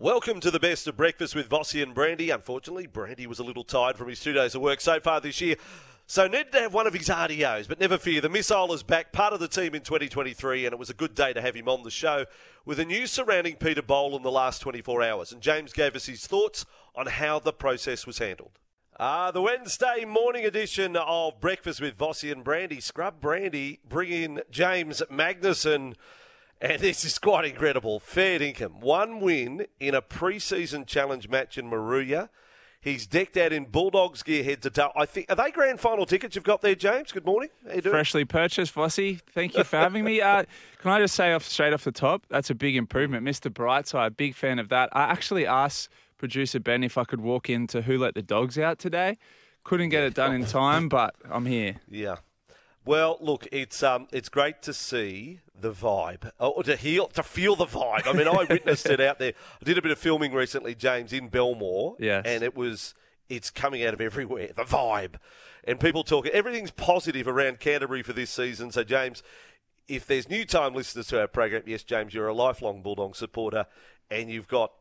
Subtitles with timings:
[0.00, 2.30] Welcome to the best of breakfast with Vossi and Brandy.
[2.30, 5.40] Unfortunately, Brandy was a little tired from his two days of work so far this
[5.40, 5.56] year.
[6.06, 9.10] So needed to have one of his RDOs, but never fear, the missile is back,
[9.10, 11.68] part of the team in 2023, and it was a good day to have him
[11.68, 12.26] on the show
[12.64, 15.32] with the news surrounding Peter Bol in the last 24 hours.
[15.32, 18.60] And James gave us his thoughts on how the process was handled.
[19.00, 22.78] Uh, the Wednesday morning edition of Breakfast with Vossi and Brandy.
[22.78, 25.96] Scrub Brandy bringing in James Magnussen.
[26.60, 28.00] And this is quite incredible.
[28.00, 28.80] Fair income.
[28.80, 32.30] One win in a pre-season challenge match in Moruya.
[32.80, 34.90] He's decked out in Bulldogs gear head to toe.
[34.96, 37.10] I think are they grand final tickets you've got there, James?
[37.10, 37.50] Good morning.
[37.66, 37.92] How you doing?
[37.92, 39.20] Freshly purchased, Vossi.
[39.34, 40.20] Thank you for having me.
[40.20, 40.44] Uh,
[40.78, 43.52] can I just say off straight off the top, that's a big improvement, Mr.
[43.52, 44.16] Brightside.
[44.16, 44.90] Big fan of that.
[44.92, 48.78] I actually asked producer Ben if I could walk into Who Let the Dogs Out
[48.78, 49.18] today.
[49.64, 51.76] Couldn't get it done in time, but I'm here.
[51.90, 52.16] Yeah.
[52.88, 57.54] Well, look, it's um, it's great to see the vibe, or to heal, to feel
[57.54, 58.06] the vibe.
[58.06, 59.34] I mean, I witnessed it out there.
[59.60, 62.22] I did a bit of filming recently, James, in Belmore, Yes.
[62.26, 62.94] and it was
[63.28, 64.48] it's coming out of everywhere.
[64.56, 65.16] The vibe,
[65.64, 66.32] and people talking.
[66.32, 68.72] Everything's positive around Canterbury for this season.
[68.72, 69.22] So, James,
[69.86, 73.66] if there's new time listeners to our program, yes, James, you're a lifelong Bulldog supporter,
[74.10, 74.72] and you've got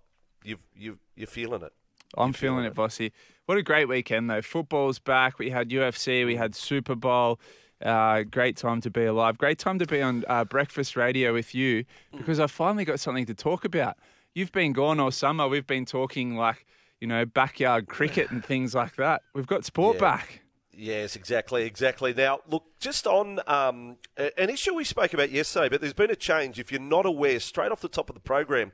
[0.46, 1.74] you've you you're feeling it.
[2.18, 3.12] I'm feeling it, Vossi.
[3.48, 4.42] What a great weekend, though.
[4.42, 5.40] Football's back.
[5.40, 7.38] We had UFC, we had Super Bowl.
[7.82, 9.38] Uh, great time to be alive.
[9.38, 13.26] Great time to be on uh, breakfast radio with you because I finally got something
[13.28, 13.98] to talk about.
[14.34, 15.48] You've been gone all summer.
[15.48, 16.66] We've been talking like,
[17.00, 19.22] you know, backyard cricket and things like that.
[19.34, 20.02] We've got sport Yeah.
[20.02, 20.42] back.
[20.80, 22.14] Yes, exactly, exactly.
[22.14, 26.16] Now, look, just on um, an issue we spoke about yesterday, but there's been a
[26.16, 26.60] change.
[26.60, 28.74] If you're not aware, straight off the top of the program,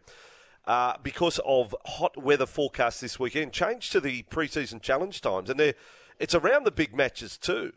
[0.65, 5.57] uh, because of hot weather forecasts this weekend, change to the preseason challenge times, and
[5.57, 5.75] they're,
[6.19, 7.71] it's around the big matches too.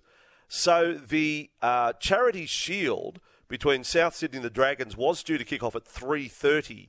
[0.48, 5.62] So the uh, Charity Shield between South Sydney and the Dragons was due to kick
[5.62, 6.88] off at 3:30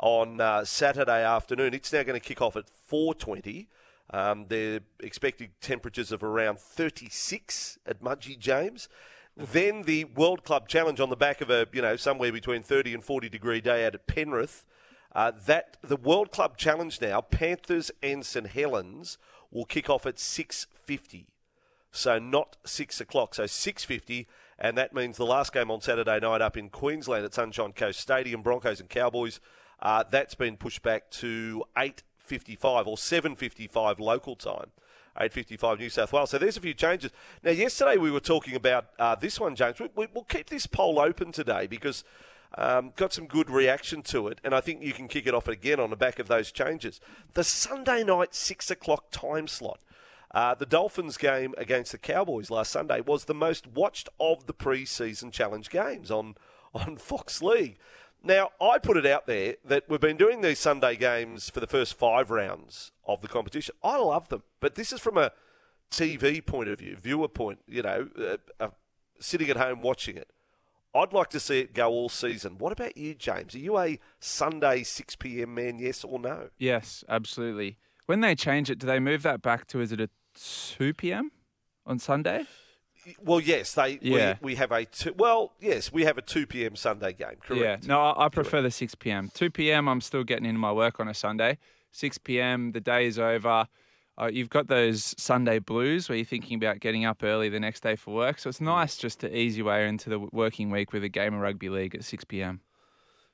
[0.00, 1.74] on uh, Saturday afternoon.
[1.74, 3.66] It's now going to kick off at 4:20.
[4.10, 8.88] Um, they're expecting temperatures of around 36 at Mudgee James.
[9.36, 12.94] Then the World Club Challenge on the back of a you know somewhere between 30
[12.94, 14.66] and 40 degree day out at Penrith.
[15.14, 19.18] Uh, that the World Club Challenge now, Panthers and St Helens
[19.50, 21.26] will kick off at 6:50
[21.92, 23.34] so not six o'clock.
[23.34, 24.26] So six fifty,
[24.58, 28.00] and that means the last game on Saturday night up in Queensland at Sunshine Coast
[28.00, 29.38] Stadium, Broncos and Cowboys.
[29.80, 34.72] Uh, that's been pushed back to eight fifty-five or seven fifty-five local time.
[35.20, 36.30] 8.55 New South Wales.
[36.30, 37.10] So there's a few changes.
[37.42, 39.78] Now, yesterday we were talking about uh, this one, James.
[39.78, 42.02] We, we, we'll keep this poll open today because
[42.56, 45.48] um, got some good reaction to it, and I think you can kick it off
[45.48, 47.00] again on the back of those changes.
[47.34, 49.80] The Sunday night 6 o'clock time slot.
[50.34, 54.54] Uh, the Dolphins game against the Cowboys last Sunday was the most watched of the
[54.54, 56.36] pre-season challenge games on,
[56.74, 57.78] on Fox League.
[58.24, 61.66] Now, I put it out there that we've been doing these Sunday games for the
[61.66, 63.74] first five rounds of the competition.
[63.82, 65.32] I love them, but this is from a
[65.90, 68.68] TV point of view, viewer point, you know, uh, uh,
[69.18, 70.30] sitting at home watching it.
[70.94, 72.58] I'd like to see it go all season.
[72.58, 73.54] What about you, James?
[73.54, 75.54] Are you a Sunday 6 p.m.
[75.54, 76.50] man, yes or no?
[76.58, 77.78] Yes, absolutely.
[78.06, 81.30] When they change it, do they move that back to, is it a 2 p.m.
[81.86, 82.44] on Sunday?
[83.20, 84.36] Well, yes, they Yeah.
[84.40, 86.76] we, we have a two, well, yes, we have a two p.m.
[86.76, 87.36] Sunday game.
[87.40, 87.84] Correct.
[87.84, 89.30] Yeah, no, I I prefer the 6 p.m.
[89.34, 89.88] 2 p.m.
[89.88, 91.58] I'm still getting into my work on a Sunday.
[91.90, 92.72] 6 p.m.
[92.72, 93.66] the day is over.
[94.20, 97.82] Uh, you've got those Sunday blues where you're thinking about getting up early the next
[97.82, 98.38] day for work.
[98.38, 101.34] So it's nice just to ease your way into the working week with a game
[101.34, 102.60] of rugby league at 6 p.m.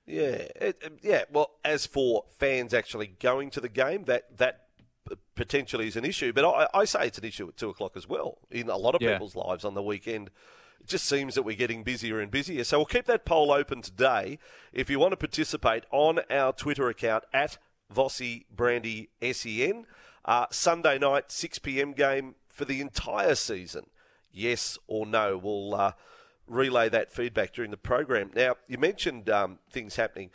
[0.07, 1.25] Yeah, it, yeah.
[1.31, 4.68] Well, as for fans actually going to the game, that that
[5.35, 6.33] potentially is an issue.
[6.33, 8.95] But I, I say it's an issue at two o'clock as well in a lot
[8.95, 9.13] of Yeah.
[9.15, 10.31] people's lives on the weekend.
[10.81, 12.65] It just seems that we're getting busier and busier.
[12.65, 14.39] So we'll keep that poll open today.
[14.73, 17.59] If you want to participate on our Twitter account at
[17.93, 19.87] Vossi Brandy Sen,
[20.25, 23.87] uh, Sunday night six pm game for the entire season.
[24.31, 25.39] Yes or no?
[25.39, 25.93] We'll uh,
[26.47, 28.31] relay that feedback during the program.
[28.35, 30.31] Now you mentioned um, things happening.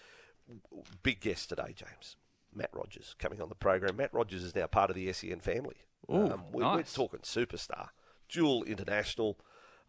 [1.03, 2.15] Big guest today, James.
[2.55, 3.95] Matt Rogers coming on the program.
[3.97, 5.75] Matt Rogers is now part of the SEN family.
[6.11, 7.89] Ooh, Um, we, We're talking superstar,
[8.29, 9.37] dual international,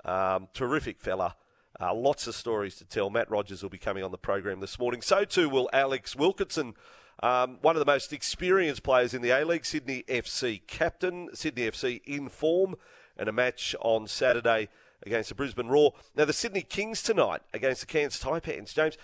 [0.04, 1.36] um, terrific fella.
[1.80, 3.10] Uh, lots of stories to tell.
[3.10, 5.02] Matt Rogers will be coming on the program this morning.
[5.02, 6.74] So too will Alex Wilkinson,
[7.22, 11.62] um, one of the most experienced players in the A League, Sydney FC captain, Sydney
[11.70, 12.76] FC in form,
[13.16, 14.68] and a match on Saturday
[15.04, 15.94] against the Brisbane Roar.
[16.14, 18.72] Now the Sydney Kings tonight against the Cairns Taipans.
[18.72, 18.96] James,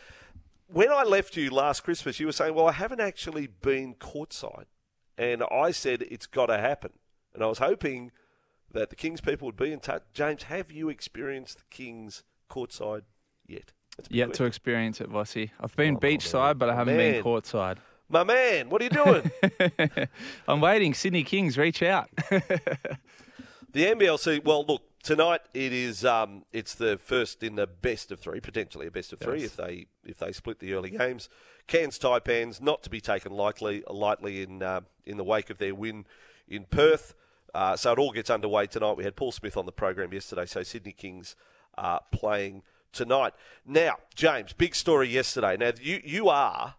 [0.73, 4.67] when I left you last Christmas, you were saying, "Well, I haven't actually been courtside,"
[5.19, 6.93] and I said it's got to happen,
[7.35, 8.11] and I was hoping
[8.73, 10.03] that the Kings people would be in touch.
[10.13, 13.03] James, have you experienced the Kings courtside
[13.47, 13.73] yet?
[14.09, 14.35] Yet good.
[14.37, 15.51] to experience it, Vossi.
[15.61, 17.15] I've been Oh, beachside, but I haven't Man.
[17.15, 17.79] been courtside.
[18.09, 19.31] My man, what are you doing?
[20.49, 20.95] I'm waiting.
[20.95, 22.09] Sydney Kings, reach out.
[22.31, 24.43] the NBLC.
[24.45, 25.41] Well, look tonight.
[25.55, 26.05] It is.
[26.05, 29.51] Um, it's the first in the best of three, potentially a best of three Yes.
[29.51, 31.29] if they if they split the early games.
[31.67, 35.75] Cairns Taipans not to be taken lightly lightly in uh, in the wake of their
[35.75, 36.07] win
[36.49, 37.15] in Perth.
[37.55, 38.97] Uh, so it all gets underway tonight.
[38.97, 40.47] We had Paul Smith on the program yesterday.
[40.47, 41.35] So Sydney Kings
[41.77, 42.63] are playing
[42.93, 43.33] tonight.
[43.67, 45.57] Now, James, big story yesterday.
[45.57, 46.75] Now you you are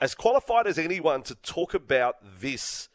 [0.00, 2.88] as qualified as anyone to talk about this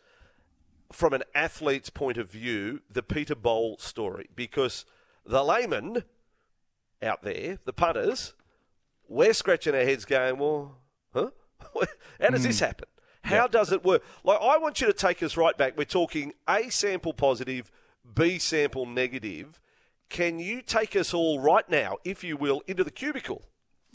[0.94, 4.86] from an athlete's point of view, the Peter Bol story, because
[5.26, 6.04] the layman
[7.02, 8.34] out there, the punters,
[9.08, 10.78] we're scratching our heads going, well,
[11.14, 11.30] huh?
[12.22, 12.66] How does this hmm.
[12.66, 12.88] happen?
[13.24, 14.04] How does it work?
[14.24, 15.78] Like, I want you to take us right back.
[15.78, 17.72] We're talking A sample positive,
[18.14, 19.62] B sample negative.
[20.10, 23.44] Can you take us all right now, if you will, into the cubicle?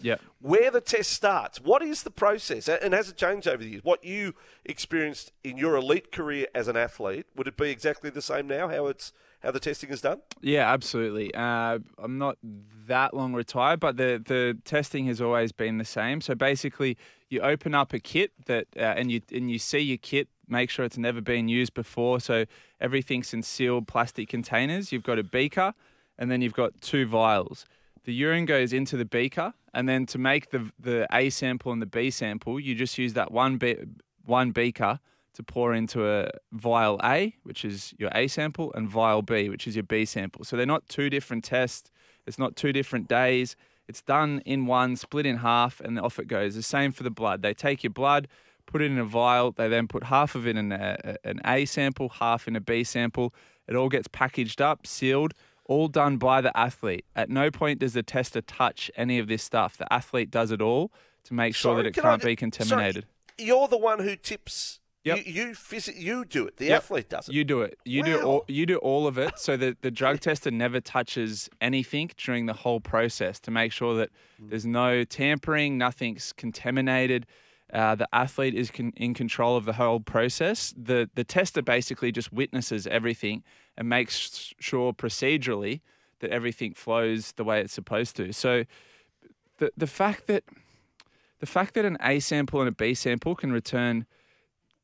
[0.00, 0.20] Yep.
[0.40, 1.60] where the test starts.
[1.60, 2.68] What is the process?
[2.68, 3.84] And has it changed over the years?
[3.84, 4.34] What you
[4.64, 8.68] experienced in your elite career as an athlete, would it be exactly the same now?
[8.68, 10.20] How it's how the testing is done?
[10.40, 11.32] Yeah, absolutely.
[11.32, 12.38] Uh, I'm not
[12.86, 16.20] that long retired, but the, the testing has always been the same.
[16.20, 16.96] So basically,
[17.28, 20.28] you open up a kit that, uh, and you and you see your kit.
[20.48, 22.20] Make sure it's never been used before.
[22.20, 22.46] So
[22.80, 24.92] everything's in sealed plastic containers.
[24.92, 25.74] You've got a beaker,
[26.18, 27.66] and then you've got two vials.
[28.08, 31.82] The urine goes into the beaker, and then to make the the A sample and
[31.82, 33.76] the B sample, you just use that one be-
[34.24, 35.00] one beaker
[35.34, 39.66] to pour into a vial A, which is your A sample, and vial B, which
[39.66, 40.42] is your B sample.
[40.42, 41.90] So they're not two different tests.
[42.26, 43.56] It's not two different days.
[43.88, 46.54] It's done in one, split in half, and off it goes.
[46.54, 47.42] The same for the blood.
[47.42, 48.26] They take your blood,
[48.64, 49.52] put it in a vial.
[49.52, 52.84] They then put half of it in a, an A sample, half in a B
[52.84, 53.34] sample.
[53.66, 55.34] It all gets packaged up, sealed,
[55.68, 57.04] all done by the athlete.
[57.14, 59.76] At no point does the tester touch any of this stuff.
[59.76, 60.90] The athlete does it all
[61.24, 63.04] to make sure that it can can't be contaminated.
[63.38, 64.80] Sorry, you're the one who tips.
[65.04, 65.26] Yep.
[65.26, 66.56] You you, phys- you do it.
[66.56, 66.76] The Yep.
[66.82, 67.34] athlete does it.
[67.34, 67.78] You do it.
[67.84, 68.44] You do all.
[68.48, 72.52] You do all of it, so that the drug tester never touches anything during the
[72.52, 74.10] whole process to make sure that
[74.42, 74.50] Mm.
[74.50, 77.26] there's no tampering, nothing's contaminated.
[77.72, 80.74] Uh, the athlete is con- in control of the whole process.
[80.76, 83.44] The the tester basically just witnesses everything
[83.78, 85.80] and makes sure procedurally
[86.20, 88.32] that everything flows the way it's supposed to.
[88.32, 88.64] So
[89.58, 90.44] the the fact that
[91.38, 94.04] the fact that an A sample and a B sample can return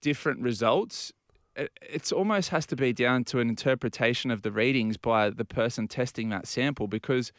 [0.01, 1.13] different results
[1.57, 5.45] it it's almost has to be down to an interpretation of the readings by the
[5.45, 7.33] person testing that sample because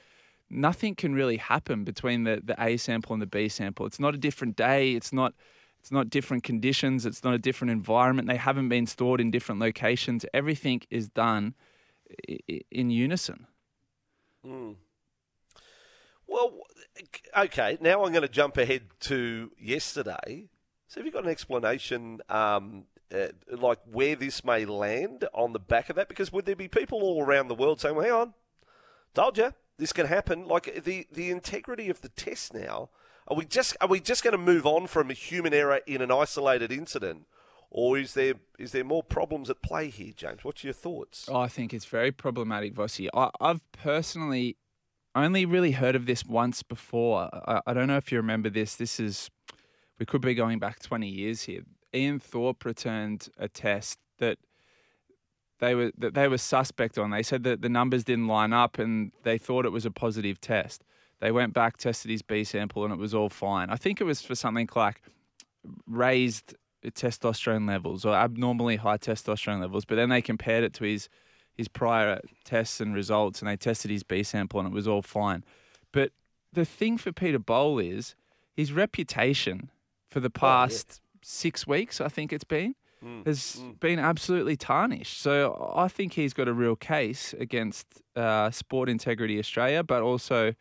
[0.49, 3.85] nothing can really happen between the, the A sample and the B sample.
[3.85, 4.93] It's not a different day.
[4.93, 5.33] It's not
[5.85, 7.05] it's not different conditions.
[7.05, 8.27] It's not a different environment.
[8.27, 10.25] They haven't been stored in different locations.
[10.33, 11.53] Everything is done
[12.71, 13.45] in unison.
[16.25, 16.61] Well,
[17.37, 17.77] okay.
[17.79, 20.49] Now I'm going to jump ahead to yesterday.
[20.87, 25.59] So have you got an explanation, um, uh, like where this may land on the
[25.59, 26.09] back of that?
[26.09, 28.33] Because would there be people all around the world saying, "Well, hang on,
[29.13, 30.47] told you this can happen"?
[30.47, 32.89] Like the the integrity of the test now.
[33.27, 36.01] Are we just are we just going to move on from a human error in
[36.01, 37.25] an isolated incident,
[37.71, 40.43] or is there is there more problems at play here, James?
[40.43, 41.27] What's your thoughts?
[41.29, 43.07] Oh, I think it's very problematic, Vossi.
[43.13, 44.57] I, I've personally
[45.15, 47.29] only really heard of this once before.
[47.33, 48.75] I, I don't know if you remember this.
[48.75, 49.31] This is,
[49.97, 51.61] we could be going back 20 years here.
[51.93, 54.37] Ian Thorpe returned a test that
[55.59, 57.11] they were that they were suspect on.
[57.11, 60.41] They said that the numbers didn't line up and they thought it was a positive
[60.41, 60.83] test.
[61.25, 63.71] They went back, tested his B sample, and it was all fine.
[63.71, 65.01] I think it was for something like
[65.87, 66.53] raised
[66.85, 69.85] testosterone levels or abnormally high testosterone levels.
[69.85, 71.09] But then they compared it to his
[71.51, 75.01] his prior tests and results, and they tested his B sample, and it was all
[75.01, 75.43] fine.
[75.91, 76.11] But
[76.53, 78.13] the thing for Peter Bol is
[78.55, 79.71] his reputation
[80.07, 82.75] for the past six weeks, I think it's been,
[83.25, 85.19] has been absolutely tarnished.
[85.19, 90.53] So I think he's got a real case against uh, Sport Integrity Australia, but also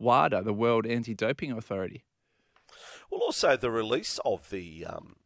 [0.00, 2.02] WADA, the World Anti-Doping Authority.
[3.10, 5.16] Well, also the release of the um,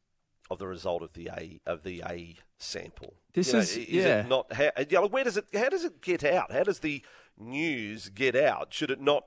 [0.50, 3.14] of the result of the A of the A sample.
[3.32, 4.20] This You know, is- is yeah.
[4.20, 6.52] it not how, you know, where does it how does it get out?
[6.52, 7.02] How does the
[7.38, 8.72] news get out?
[8.74, 9.24] Should it not?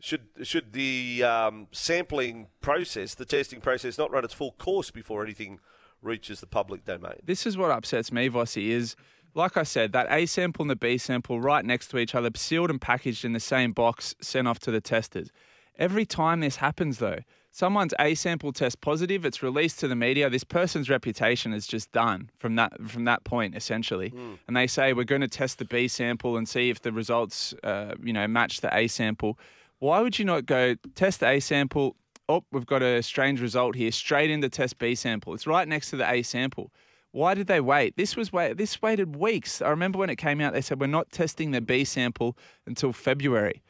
[0.00, 5.24] Should should the um, sampling process, the testing process, not run its full course before
[5.24, 5.58] anything
[6.02, 7.18] reaches the public domain?
[7.24, 8.94] This is what upsets me, Vossi, is
[9.38, 12.28] like I said, that A sample and the B sample right next to each other,
[12.34, 15.30] sealed and packaged in the same box, sent off to the testers.
[15.78, 17.20] Every time this happens, though,
[17.52, 20.28] someone's A sample tests positive, it's released to the media.
[20.28, 24.12] This person's reputation is just done from that from that point, essentially.
[24.48, 27.54] And they say we're going to test the B sample and see if the results,
[27.62, 29.38] uh, you know, match the A sample.
[29.78, 31.94] Why would you not go test the A sample?
[32.28, 35.32] oh, we've got a strange result here, straight into test B sample.
[35.34, 36.70] It's right next to the A sample.
[37.12, 37.96] Why did they wait?
[37.96, 38.56] This was wait.
[38.58, 39.62] This waited weeks.
[39.62, 42.36] I remember when it came out, they said we're not testing the B sample
[42.66, 43.62] until February.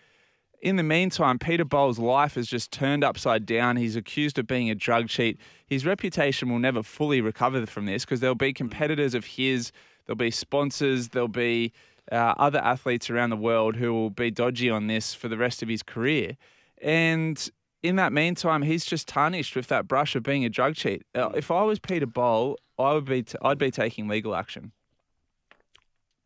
[0.60, 3.76] In the meantime, Peter Bol's life has just turned upside down.
[3.76, 5.38] He's accused of being a drug cheat.
[5.64, 9.70] His reputation will never fully recover from this because there'll be competitors of his,
[10.06, 11.72] there'll be sponsors, there'll be
[12.10, 15.62] uh, other athletes around the world who will be dodgy on this for the rest
[15.62, 16.36] of his career.
[16.82, 17.48] And
[17.82, 21.02] in that meantime, he's just tarnished with that brush of being a drug cheat.
[21.14, 24.72] Uh, if I was Peter Bol, I would be t- I'd be taking legal action.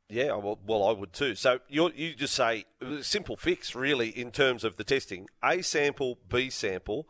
[0.08, 1.34] Yeah, well, well, I would too.
[1.34, 2.66] So you you just say
[3.00, 7.08] simple fix really in terms of the testing: A sample, B sample,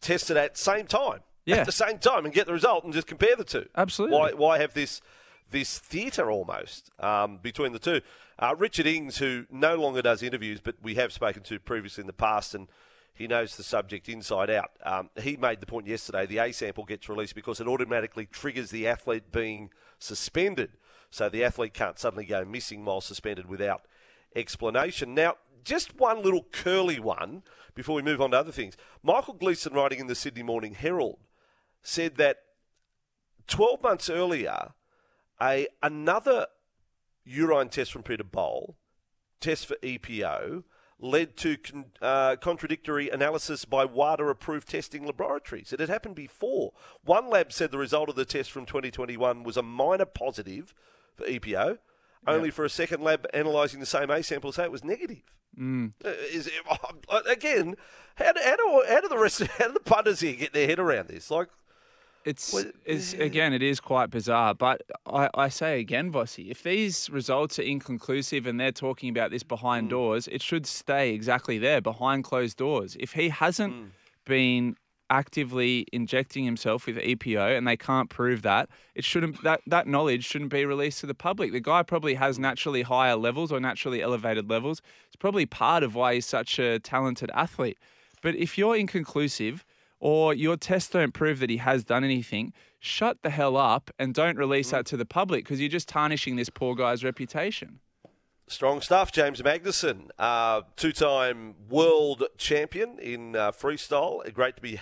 [0.00, 1.56] tested at same time, Yeah.
[1.56, 3.66] at the same time, and get the result, and just compare the two.
[3.76, 4.16] Absolutely.
[4.16, 5.02] Why why have this
[5.50, 8.00] this theatre almost um, between the two?
[8.38, 12.06] Uh, Richard Ings, who no longer does interviews, but we have spoken to previously in
[12.06, 12.66] the past, and
[13.14, 14.70] he knows the subject inside out.
[14.84, 18.70] Um, he made the point yesterday: the A sample gets released because it automatically triggers
[18.70, 20.72] the athlete being suspended.
[21.10, 23.82] So the athlete can't suddenly go missing while suspended without
[24.34, 25.14] explanation.
[25.14, 27.42] Now, just one little curly one
[27.74, 28.76] before we move on to other things.
[29.02, 31.18] Michael Gleeson, writing in the Sydney Morning Herald,
[31.82, 32.38] said that
[33.46, 34.72] 12 months earlier,
[35.40, 36.46] a another
[37.24, 38.76] urine test from Peter Bol,
[39.40, 40.64] test for EPO,
[41.02, 45.72] led to con, uh, contradictory analysis by WADA-approved testing laboratories.
[45.72, 46.72] It had happened before.
[47.04, 50.72] One lab said the result of the test from 2021 was a minor positive
[51.16, 51.78] for EPO,
[52.26, 55.22] only for a second lab analysing the same A sample say it was negative.
[55.58, 55.92] Mm.
[56.04, 56.52] Uh, Is it,
[57.26, 57.74] again,
[58.14, 60.66] how do, how do how do the rest how do the punters here get their
[60.66, 61.30] head around this?
[61.30, 61.48] Like,
[62.24, 64.54] It's, it's again, it is quite bizarre.
[64.54, 69.30] But I, I say again, Vossi, if these results are inconclusive and they're talking about
[69.30, 69.90] this behind mm.
[69.90, 72.96] doors, it should stay exactly there, behind closed doors.
[73.00, 73.88] If he hasn't mm.
[74.24, 74.76] been
[75.10, 80.24] actively injecting himself with EPO and they can't prove that, it shouldn't that, that knowledge
[80.24, 81.52] shouldn't be released to the public.
[81.52, 82.42] The guy probably has mm.
[82.42, 84.80] naturally higher levels or naturally elevated levels.
[85.06, 87.78] It's probably part of why he's such a talented athlete.
[88.22, 89.64] But if you're inconclusive
[90.02, 94.12] or your tests don't prove that he has done anything, shut the hell up and
[94.12, 97.78] don't release that to the public because you're just tarnishing this poor guy's reputation.
[98.48, 104.20] Strong stuff, James Magnussen, uh, two-time world champion in uh, freestyle.
[104.34, 104.80] Great to be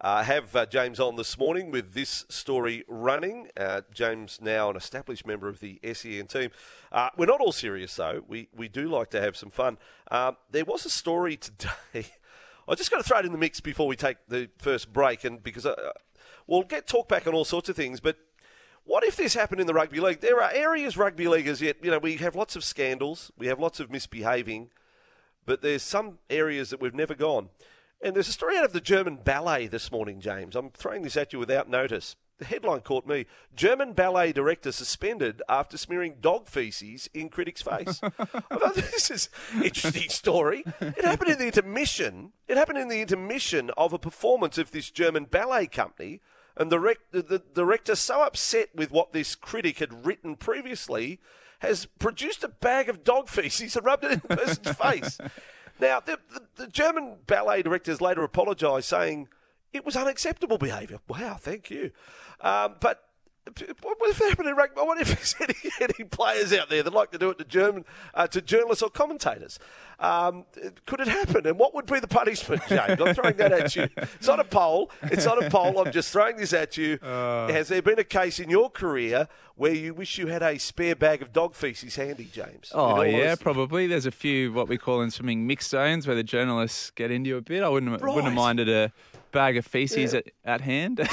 [0.00, 3.48] uh, have uh, James on this morning with this story running.
[3.54, 6.50] Uh, James now an established member of the SEN team.
[6.90, 8.22] Uh, we're not all serious though.
[8.26, 9.76] We we do like to have some fun.
[10.10, 11.36] Uh, there was a story
[11.92, 12.12] today.
[12.68, 15.24] I just got to throw it in the mix before we take the first break,
[15.24, 15.74] and because uh,
[16.46, 18.16] we'll get talk back on all sorts of things, but.
[18.84, 20.20] What if this happened in the rugby league?
[20.20, 23.48] There are areas rugby league leaguers yet, you know, we have lots of scandals, we
[23.48, 24.70] have lots of misbehaving,
[25.44, 27.50] but there's some areas that we've never gone.
[28.00, 30.54] And there's a story out of the German ballet this morning, James.
[30.54, 32.16] I'm throwing this at you without notice.
[32.38, 33.26] The headline caught me.
[33.56, 38.00] German ballet director suspended after smearing dog feces in critic's face.
[38.02, 40.62] I thought this is an interesting story.
[40.80, 42.32] It happened in the intermission.
[42.46, 46.20] It happened in the intermission of a performance of this German ballet company.
[46.56, 51.20] And the, rec- the, the director, so upset with what this critic had written previously,
[51.60, 55.18] has produced a bag of dog feces and rubbed it in the person's face.
[55.80, 59.28] Now, the, the, the German ballet directors later apologised, saying
[59.72, 60.98] it was unacceptable behaviour.
[61.08, 61.90] Wow, thank you.
[62.40, 63.04] Um, but
[63.80, 64.78] what if it happened in rugby?
[64.82, 67.86] What if there's any, any players out there that like to do it to German
[68.12, 69.58] uh, to journalists or commentators?
[69.98, 70.44] Um,
[70.86, 71.46] could it happen?
[71.46, 73.00] And what would be the punishment, James?
[73.00, 73.88] I'm throwing that at you.
[73.96, 74.90] It's not a poll.
[75.04, 75.78] It's not a poll.
[75.80, 76.98] I'm just throwing this at you.
[77.02, 80.94] Has there been a case in your career where you wish you had a spare
[80.94, 82.70] bag of dog feces handy, James?
[82.74, 83.42] Oh yeah, honesty.
[83.42, 83.86] probably.
[83.86, 87.36] There's a few what we call in swimming mixed zones where the journalists get into
[87.36, 87.62] a bit.
[87.62, 88.24] I wouldn't wouldn't Right.
[88.24, 88.92] have minded a
[89.32, 90.20] bag of feces Yeah.
[90.20, 91.00] at, at hand.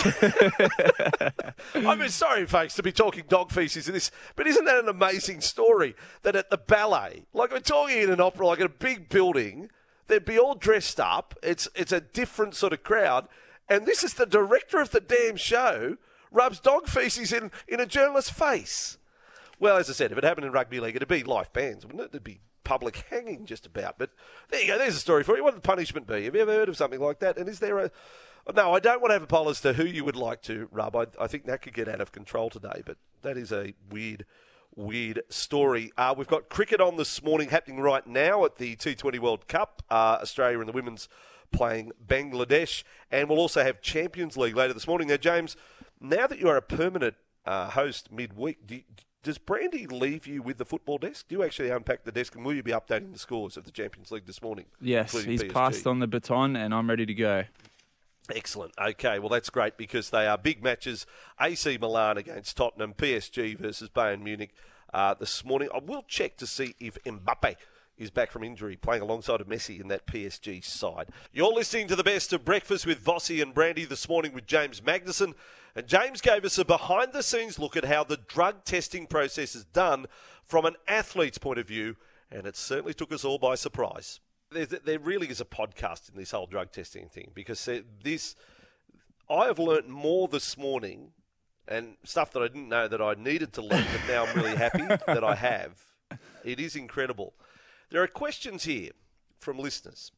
[1.75, 4.89] I mean, sorry, folks, to be talking dog feces in this, but isn't that an
[4.89, 5.95] amazing story?
[6.23, 9.69] That at the ballet, like we're talking in an opera, like in a big building,
[10.07, 11.35] they'd be all dressed up.
[11.43, 13.27] It's it's a different sort of crowd,
[13.69, 15.97] and this is the director of the damn show
[16.31, 18.97] rubs dog feces in in a journalist's face.
[19.59, 22.01] Well, as I said, if it happened in rugby league, it'd be life bans, wouldn't
[22.01, 22.09] it?
[22.11, 23.97] It'd be public hanging just about.
[23.97, 24.09] But
[24.49, 24.77] there you go.
[24.77, 25.43] There's a story for you.
[25.43, 26.25] What would the punishment be?
[26.25, 27.37] Have you ever heard of something like that?
[27.37, 27.91] And is there a
[28.53, 30.67] no, I don't want to have a poll as to who you would like to
[30.71, 30.95] rub.
[30.95, 34.25] I, I think that could get out of control today, but that is a weird,
[34.75, 35.91] weird story.
[35.97, 39.81] Uh, we've got cricket on this morning happening right now at the T20 World Cup.
[39.89, 41.09] Uh, Australia and the women's
[41.51, 45.07] playing Bangladesh, and we'll also have Champions League later this morning.
[45.07, 45.55] Now, James,
[45.99, 48.83] now that you are a permanent uh, host midweek, do you,
[49.25, 51.27] does Brandy leave you with the football desk?
[51.27, 53.71] Do you actually unpack the desk, and will you be updating the scores of the
[53.71, 54.65] Champions League this morning?
[54.79, 55.51] yes, he's PSG?
[55.51, 57.43] passed on the baton, and I'm ready to go.
[58.33, 58.73] Excellent.
[58.79, 61.07] Okay, well that's great because they are big matches.
[61.41, 64.51] AC Milan against Tottenham, PSG versus Bayern Munich
[64.93, 65.69] uh, this morning.
[65.73, 67.55] I will check to see if Mbappe
[67.97, 71.07] is back from injury, playing alongside of Messi in that PSG side.
[71.33, 74.81] You're listening to the best of breakfast with Vossi and Brandy this morning with James
[74.81, 75.33] Magnussen.
[75.75, 79.55] And James gave us a behind the scenes look at how the drug testing process
[79.55, 80.05] is done
[80.45, 81.97] from an athlete's point of view,
[82.31, 84.21] and it certainly took us all by surprise.
[84.51, 87.67] There, there really is a podcast in this whole drug testing thing because
[88.03, 88.35] this,
[89.29, 91.11] I have learnt more this morning
[91.67, 94.55] and stuff that I didn't know that I needed to learn, but now I'm really
[94.55, 95.83] happy that I have.
[96.43, 97.33] It is incredible.
[97.89, 98.91] There are questions here
[99.39, 100.11] from listeners.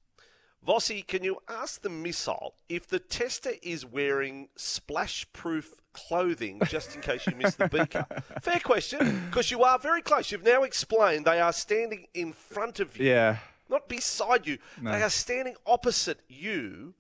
[0.66, 7.02] Vossi, can you ask the missile if the tester is wearing splash-proof clothing just in
[7.02, 8.06] case you miss the beaker?
[8.42, 10.32] Fair question, because you are very close.
[10.32, 13.38] You've now explained they are standing in front of you, Yeah.
[13.70, 14.58] not beside you.
[14.82, 14.92] No.
[14.92, 16.96] They are standing opposite you.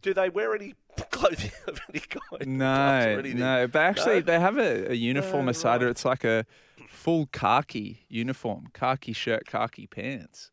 [0.00, 0.74] Do they wear any
[1.10, 2.56] clothing of any kind?
[2.58, 3.66] No, no.
[3.66, 4.20] But actually, No?
[4.22, 5.82] they have a, a uniform Oh, aside.
[5.82, 5.90] right.
[5.90, 6.46] It's like a
[6.88, 10.50] full khaki uniform, khaki shirt, khaki pants.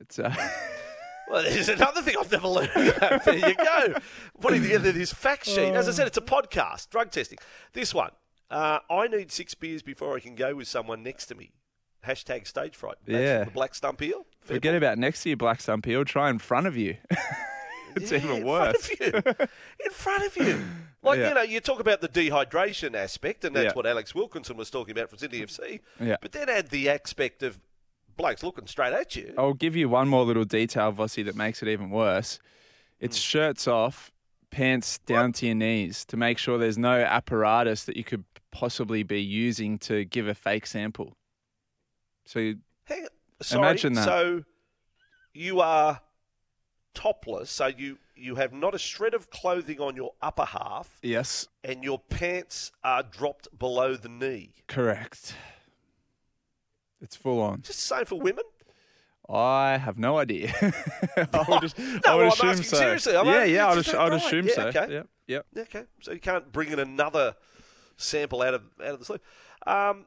[0.00, 0.34] It's uh,
[1.30, 3.24] Well, there's another thing I've never learned about.
[3.24, 3.94] There you go.
[4.40, 5.74] Putting together this fact sheet.
[5.74, 7.38] As I said, it's a podcast, drug testing.
[7.72, 8.10] This one,
[8.50, 11.52] uh, I need six beers before I can go with someone next to me.
[12.06, 12.96] Hashtag stage fright.
[13.06, 13.44] That's Yeah.
[13.44, 14.24] the Black Stump Eel.
[14.40, 16.04] Fair forget about next to you, Black Stump Hill.
[16.04, 16.96] Try in front of you.
[17.96, 18.42] it's Yeah, even in.
[18.44, 19.46] Front of you.
[19.84, 20.64] In front of you.
[21.00, 21.28] Like, Yeah.
[21.28, 23.72] you know, you talk about the dehydration aspect, and that's Yeah.
[23.74, 25.78] what Alex Wilkinson was talking about from Sydney FC.
[26.00, 26.16] Yeah.
[26.20, 27.60] But then add the aspect of
[28.18, 29.32] blokes looking straight at you.
[29.38, 32.38] I'll give you one more little detail, Vossi, that makes it even worse.
[33.00, 33.20] It's Hmm.
[33.22, 34.12] shirts off,
[34.50, 39.02] pants down to your knees to make sure there's no apparatus that you could possibly
[39.02, 41.16] be using to give a fake sample.
[42.26, 42.60] So you-
[42.90, 43.08] on.
[43.40, 43.62] Sorry.
[43.68, 44.04] Imagine that.
[44.04, 44.44] So
[45.32, 46.00] you are
[46.94, 51.46] topless, so you, you have not a shred of clothing on your upper half, yes,
[51.62, 54.54] and your pants are dropped below the knee.
[54.66, 55.34] correct.
[57.00, 57.62] It's full on.
[57.62, 58.44] Just the same for women?
[59.28, 60.52] I have no idea.
[61.16, 62.76] I would, just, I No, would well, I'm assume asking so.
[62.78, 63.16] seriously.
[63.16, 64.66] I'm yeah, yeah, I would, I would assume Yeah, so.
[64.68, 64.92] okay.
[64.92, 65.46] Yep, yep.
[65.58, 67.34] Okay, so you can't bring in another
[67.98, 69.20] sample out of out of the sleeve.
[69.66, 70.06] Um,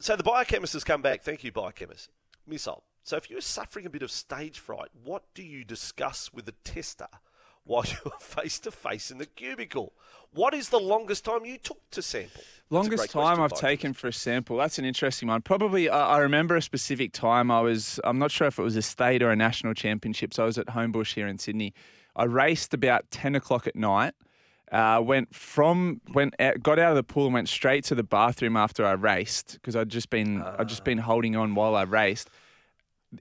[0.00, 1.22] so the biochemist has come back.
[1.22, 2.10] Thank you, biochemist.
[2.46, 2.82] Missile.
[3.04, 6.54] So if you're suffering a bit of stage fright, what do you discuss with the
[6.64, 7.06] tester
[7.66, 9.92] while you're face to face in the cubicle?
[10.32, 12.42] What is the longest time you took to sample?
[12.68, 14.56] Longest time I've taken for a sample.
[14.56, 15.40] That's an interesting one.
[15.42, 17.50] Probably, I I remember a specific time.
[17.50, 20.38] I was, I'm not sure if it was a state or a national championships.
[20.38, 21.74] I was at Homebush here in Sydney.
[22.16, 24.14] I raced about 10 o'clock at night.
[24.72, 28.02] Uh, went from went out, got out of the pool and went straight to the
[28.02, 31.82] bathroom after I raced because I'd just been I'd just been holding on while I
[31.82, 32.30] raced.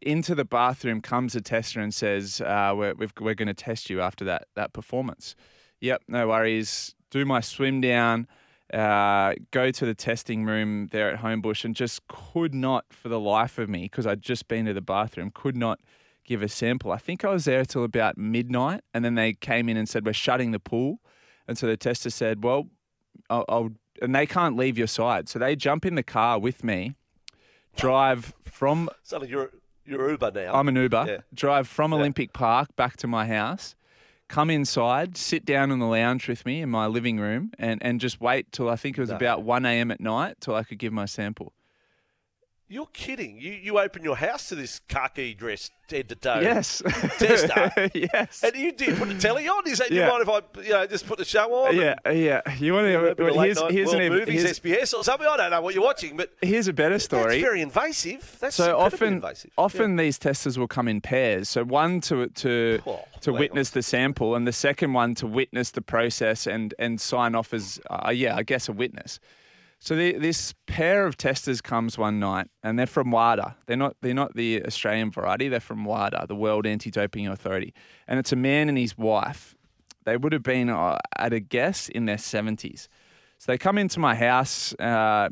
[0.01, 3.89] Into the bathroom comes a tester and says, uh, "We're we've, we're going to test
[3.89, 5.35] you after that that performance."
[5.79, 6.95] Yep, no worries.
[7.11, 8.27] Do my swim down,
[8.73, 13.19] uh, go to the testing room there at Homebush, and just could not, for the
[13.19, 15.79] life of me, because I'd just been to the bathroom, could not
[16.23, 16.91] give a sample.
[16.91, 20.05] I think I was there till about midnight, and then they came in and said,
[20.05, 20.99] "We're shutting the pool,"
[21.47, 22.69] and so the tester said, "Well,
[23.29, 23.69] I'll." I'll
[24.01, 26.95] and they can't leave your side, so they jump in the car with me,
[27.77, 29.51] drive from Suddenly you're
[29.85, 30.53] you're Uber now.
[30.53, 31.05] I'm an Uber.
[31.07, 31.17] Yeah.
[31.33, 31.97] Drive from Yeah.
[31.99, 33.75] Olympic Park back to my house.
[34.27, 37.99] Come inside, sit down in the lounge with me in my living room, and, and
[38.01, 39.17] just wait till I think it was No.
[39.17, 39.91] about 1 a.m.
[39.91, 41.53] at night till I could give my sample.
[42.67, 43.37] You're kidding.
[43.39, 46.39] You you open your house to this khaki dress head to toe.
[46.41, 46.81] Yes.
[47.19, 47.71] Tester.
[47.93, 48.43] yes.
[48.43, 49.67] And you did put the telly on.
[49.67, 51.75] Is that you mind if I you know just put the show on?
[51.75, 52.41] yeah, yeah.
[52.57, 53.23] You want to?
[53.39, 55.27] Here's, here's, an, movies, here's, SBS or something.
[55.27, 57.23] I don't know what you're watching, but here's a better story.
[57.39, 58.37] that's very invasive.
[58.39, 59.51] That's So often, invasive.
[59.59, 61.49] often these testers will come in pairs.
[61.49, 63.39] So one to to Oh, to wow.
[63.39, 67.53] witness the sample, and the second one to witness the process and and sign off
[67.53, 69.19] as uh, yeah, I guess a witness.
[69.85, 73.55] So the, this pair of testers comes one night, and they're from WADA.
[73.67, 75.47] They're not they're not the Australian variety.
[75.47, 77.71] They're from WADA, the World Anti-Doping Authority,
[78.07, 79.55] and it's a man and his wife.
[80.05, 82.89] They would have been uh, at a guess in their seventies.
[83.37, 85.29] So they come into my house uh,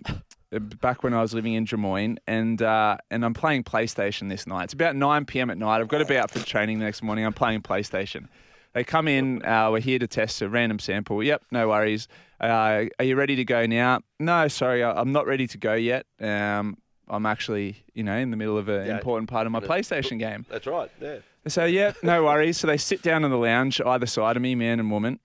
[0.81, 4.65] back when I was living in Drummoyne, and uh, and I'm playing PlayStation this night.
[4.65, 5.49] It's about 9 p.m.
[5.49, 5.81] at night.
[5.81, 7.25] I've got to be out for training the next morning.
[7.25, 8.27] I'm playing PlayStation.
[8.73, 9.43] They come in.
[9.43, 11.23] Uh, we're here to test a random sample.
[11.23, 12.07] Yep, no worries.
[12.43, 14.01] Uh, are you ready to go now?
[14.19, 16.05] No, sorry, I- I'm not ready to go yet.
[16.19, 16.77] Um,
[17.07, 20.19] I'm actually, you know, in the middle of an Yeah, important part of my PlayStation
[20.19, 20.45] game.
[20.49, 20.89] that's right.
[21.01, 21.17] Yeah.
[21.47, 22.57] So yeah, no worries.
[22.57, 25.19] So they sit down in the lounge either side of me, man and woman,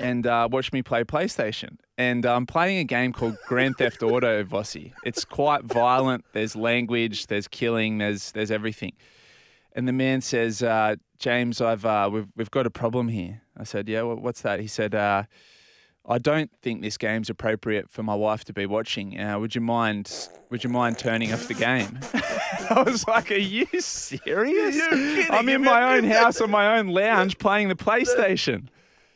[0.00, 1.76] and uh, watch me play PlayStation.
[1.98, 4.92] And I'm playing a game called Grand Theft Auto Vossi.
[5.04, 6.24] It's quite violent.
[6.32, 7.26] There's language.
[7.26, 7.98] There's killing.
[7.98, 8.92] There's there's everything.
[9.74, 13.64] And the man says, uh, "James, I've uh, we've we've got a problem here." I
[13.64, 15.24] said, "Yeah, what's that?" He said, uh,
[16.06, 19.18] "I don't think this game's appropriate for my wife to be watching.
[19.18, 20.28] Uh, would you mind?
[20.50, 21.98] Would you mind turning off the game?"
[22.70, 24.76] I was like, "Are you serious?
[24.76, 25.32] You're.
[25.32, 28.68] I'm in my own house on my own lounge playing the PlayStation."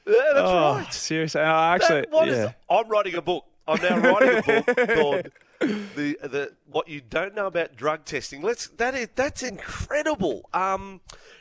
[0.06, 0.94] Yeah, that's oh, right.
[0.94, 1.40] seriously.
[1.40, 2.52] Actually, That- what is- yeah.
[2.70, 3.44] I'm writing a book.
[3.68, 8.42] I'm now writing a book called the the what you don't know about drug testing.
[8.42, 10.48] Let's that is that's incredible.
[10.52, 11.00] Um,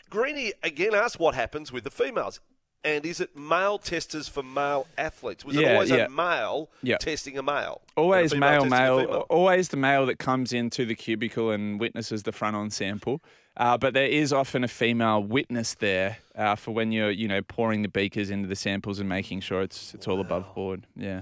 [0.10, 2.40] Greeny again asked what happens with the females.
[2.86, 5.43] And is it male testers for male athletes?
[5.43, 6.06] Was it always yeah.
[6.06, 6.98] a male Yeah.
[6.98, 7.82] testing a male?
[7.98, 9.26] Always a male, male.
[9.28, 13.21] Always the male that comes into the cubicle and witnesses the front-on sample.
[13.58, 17.41] Uh, but there is often a female witness there uh, for when you're, you know,
[17.41, 20.86] pouring the beakers into the samples and making sure it's it's all above board.
[20.95, 21.21] Yeah.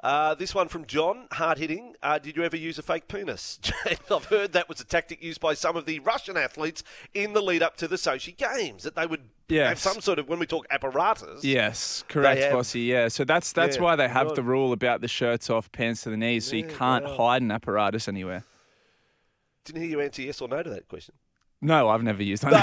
[0.00, 1.96] Uh, this one from John, hard hitting.
[2.02, 3.58] Uh, did you ever use a fake penis?
[4.10, 6.84] I've heard that was a tactic used by some of the Russian athletes
[7.14, 10.28] in the lead up to the Sochi Games, that they would have some sort of,
[10.28, 11.42] when we talk apparatus.
[11.42, 12.86] Yes, correct, have- Vossi.
[12.86, 14.36] Yeah, so that's that's Yeah, why they have right.
[14.36, 17.16] the rule about the shirts off, pants to the knees, so you can't wow.
[17.16, 18.44] hide an apparatus anywhere.
[19.64, 21.16] Didn't hear you answer yes or no to that question.
[21.60, 22.52] No, I've never used one.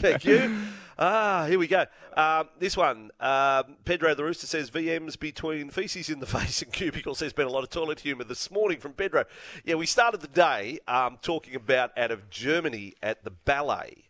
[0.00, 0.58] Thank you.
[1.00, 1.86] Ah, here we go.
[2.16, 6.72] Um, this one, um, Pedro the Rooster says VMs between feces in the face and
[6.72, 7.20] cubicles.
[7.20, 9.24] There's been a lot of toilet humour this morning from Pedro.
[9.64, 14.06] Yeah, we started the day um, talking about out of Germany at the ballet.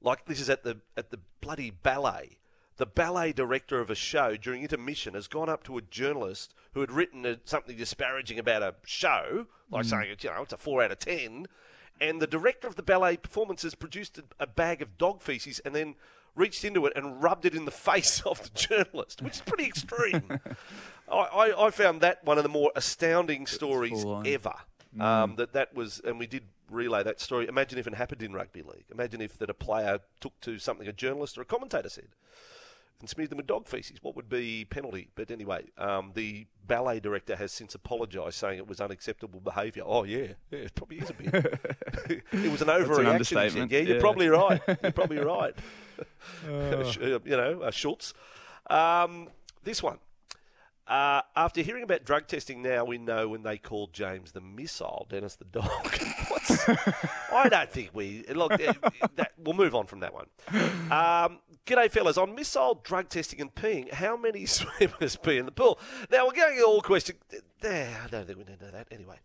[0.00, 2.38] Like this is at the at the bloody ballet.
[2.78, 6.80] The ballet director of a show during intermission has gone up to a journalist who
[6.80, 10.82] had written a, something disparaging about a show, like saying you know it's a four
[10.82, 11.46] out of ten,
[12.00, 15.58] and the director of the ballet performance has produced a, a bag of dog feces
[15.60, 15.94] and then
[16.34, 19.64] reached into it and rubbed it in the face of the journalist, which is pretty
[19.64, 20.22] extreme.
[21.10, 24.54] I, I, I found that one of the more astounding stories ever.
[25.00, 27.48] Um, that that was, and we did relay that story.
[27.48, 28.84] Imagine if it happened in rugby league.
[28.92, 32.08] Imagine if that a player took to something a journalist or a commentator said
[33.02, 33.98] and smeared them with dog feces.
[34.00, 35.08] What would be penalty?
[35.14, 39.82] But anyway, um, the ballet director has since apologised, saying it was unacceptable behaviour.
[39.84, 41.34] Oh yeah, yeah, it probably is a bit.
[42.32, 43.08] it was an overreaction.
[43.08, 44.00] understatement, Yeah, you're yeah.
[44.00, 44.62] probably right.
[44.82, 45.54] You're probably right.
[46.44, 48.14] Uh, you know, uh, Schultz.
[48.68, 49.28] Um,
[49.62, 49.98] this one.
[50.86, 55.06] Uh, after hearing about drug testing, now we know when they called James the missile,
[55.08, 55.68] Dennis the dog.
[57.32, 58.52] I don't think we look.
[58.52, 58.74] uh,
[59.14, 60.26] that, we'll move on from that one.
[60.90, 62.18] Um, g'day, fellas.
[62.18, 65.78] On missile drug testing and peeing, how many swimmers pee in the pool?
[66.10, 67.16] Now we're going all question.
[67.60, 69.16] There, I don't think we need to know that anyway.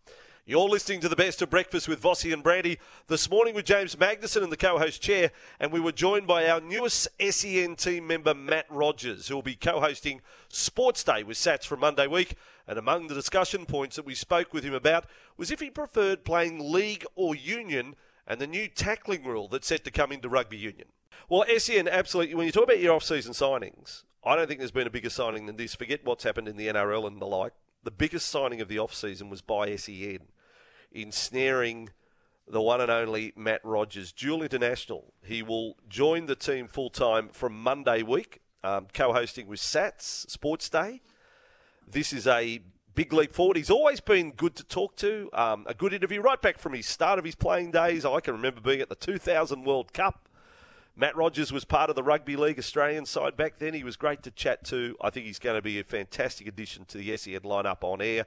[0.50, 3.98] You're listening to the best of breakfast with Vossi and Brandy this morning with James
[3.98, 8.34] Magnussen in the co-host chair, and we were joined by our newest SEN team member
[8.34, 12.38] Matt Rogers, who will be co-hosting Sports Day with Sats from Monday week.
[12.66, 15.06] And among the discussion points that we spoke with him about
[15.36, 19.84] was if he preferred playing league or union, and the new tackling rule that's set
[19.84, 20.88] to come into rugby union.
[21.28, 22.36] Well, SEN absolutely.
[22.36, 25.46] When you talk about your off-season signings, I don't think there's been a bigger signing
[25.46, 25.76] than this.
[25.76, 27.52] Forget what's happened in the NRL and the like.
[27.84, 30.20] The biggest signing of the off-season was by SEN
[30.92, 31.90] ensnaring
[32.48, 35.14] the one and only Matt Rogers, dual international.
[35.24, 40.30] He will join the team full time from Monday week, um, co hosting with Sats
[40.30, 41.02] Sports Day.
[41.90, 42.62] This is a
[42.96, 43.58] big leap forward.
[43.58, 46.88] He's always been good to talk to, um, a good interview right back from his
[46.88, 48.06] start of his playing days.
[48.06, 50.28] I can remember being at the 2000 World Cup.
[50.96, 53.76] Matt Rogers was part of the Rugby League Australian side back then.
[53.76, 54.96] He was great to chat to.
[55.00, 58.26] I think he's going to be a fantastic addition to the SEN lineup on air.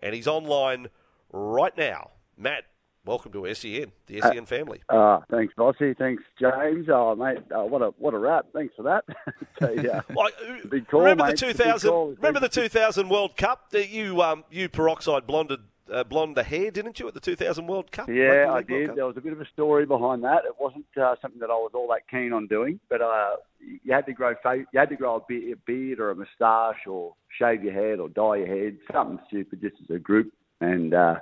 [0.00, 0.88] And he's online
[1.32, 2.10] right now.
[2.36, 2.64] Matt,
[3.04, 4.80] welcome to SEN, the SEN family.
[4.88, 5.96] Uh, thanks, Vossi.
[5.96, 6.88] Thanks, James.
[6.90, 8.46] Oh, mate, uh, what a what a wrap.
[8.52, 9.04] Thanks for that.
[9.60, 11.38] so, yeah, Like, uh, call, remember mate.
[11.38, 12.16] the 2000?
[12.16, 13.70] Remember the 2000 World Cup?
[13.70, 15.60] That you um you peroxide blonded
[15.92, 18.08] uh, blonde the hair, didn't you, at the 2000 World Cup?
[18.08, 18.88] yeah, I did.
[18.88, 18.96] Cup?
[18.96, 20.44] There was a bit of a story behind that.
[20.44, 23.92] It wasn't uh, something that I was all that keen on doing, but uh, you
[23.92, 27.62] had to grow fa- you had to grow a beard or a moustache or shave
[27.62, 30.32] your head or dye your head, something stupid, just as a group.
[30.62, 31.16] And uh,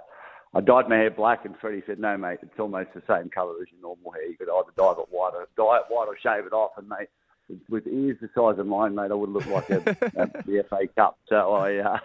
[0.55, 3.55] I dyed my hair black, and Freddie said, "No, mate, it's almost the same colour
[3.63, 4.29] as your normal hair.
[4.29, 6.89] You could either dye it white or dye it white or shave it off." And
[6.89, 7.09] mate,
[7.69, 10.87] with, ears the size of mine, mate, I would look like a, a, the FA
[10.95, 11.19] Cup.
[11.29, 11.99] So I, uh,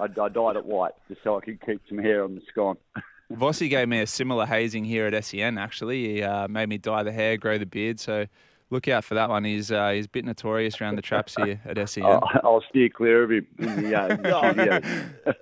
[0.00, 2.76] I, I dyed it white just so I could keep some hair on the scone.
[3.32, 5.58] Vossi gave me a similar hazing here at SEN.
[5.58, 8.00] Actually, he uh, made me dye the hair, grow the beard.
[8.00, 8.26] So
[8.70, 9.44] look out for that one.
[9.44, 12.04] He's uh, he's a bit notorious around the traps here at SEN.
[12.06, 14.52] I'll, I'll steer clear of him in the, uh, No,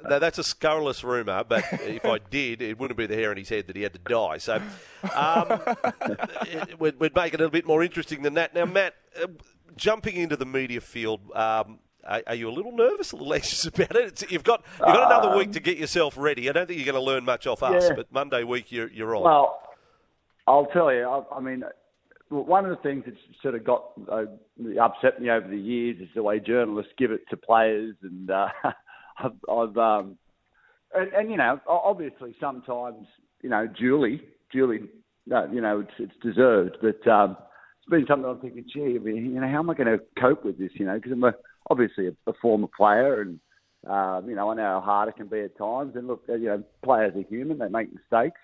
[0.09, 3.37] no, that's a scurrilous rumour, but if I did, it wouldn't be the hair on
[3.37, 4.39] his head that he had to dye.
[4.39, 4.61] So
[5.15, 5.61] um,
[6.79, 8.55] we'd, we'd make it a little bit more interesting than that.
[8.55, 9.27] Now, Matt, uh,
[9.77, 13.65] jumping into the media field, um, are, are you a little nervous, a little anxious
[13.67, 14.05] about it?
[14.05, 16.49] It's, you've got you've got another week to get yourself ready.
[16.49, 18.91] I don't think you're going to learn much off us, Um, but Monday week you're,
[18.91, 19.23] you're on.
[19.25, 19.61] Well,
[20.47, 21.03] I'll tell you.
[21.03, 21.65] I, I mean,
[22.29, 24.25] one of the things that's sort of got uh,
[24.81, 28.49] upset me over the years is the way journalists give it to players, and uh,
[29.19, 30.19] I've, I've um,
[30.95, 33.07] and, and you know, obviously sometimes
[33.43, 34.89] you know, Julie, Julie,
[35.33, 37.37] uh, you know, it's, it's deserved, but um,
[37.79, 40.05] it's been something I'm thinking, gee, I mean, you know, how am I going to
[40.21, 40.71] cope with this?
[40.75, 41.33] You know, because I'm a,
[41.71, 43.41] obviously a, a former player, and
[43.89, 45.95] um, you know, I know how hard it can be at times.
[45.95, 48.41] And look, you know, players are human; they make mistakes.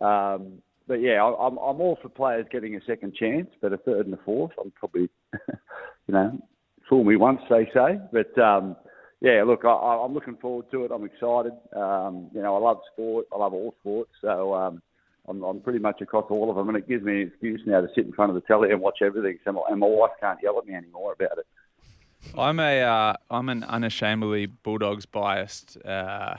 [0.00, 0.62] Um,
[0.92, 4.04] but yeah, I, I'm I'm all for players getting a second chance, but a third
[4.04, 6.38] and a fourth, I'm probably, you know,
[6.86, 7.98] fool me once they say.
[8.12, 8.76] But um,
[9.22, 10.90] yeah, look, I, I'm looking forward to it.
[10.90, 11.54] I'm excited.
[11.74, 13.24] Um, you know, I love sport.
[13.32, 14.10] I love all sports.
[14.20, 14.82] So um,
[15.26, 17.80] I'm, I'm pretty much across all of them, and it gives me an excuse now
[17.80, 19.38] to sit in front of the telly and watch everything.
[19.46, 21.46] So my, and my wife can't yell at me anymore about it.
[22.36, 26.36] I'm a uh, I'm an unashamedly Bulldogs biased uh,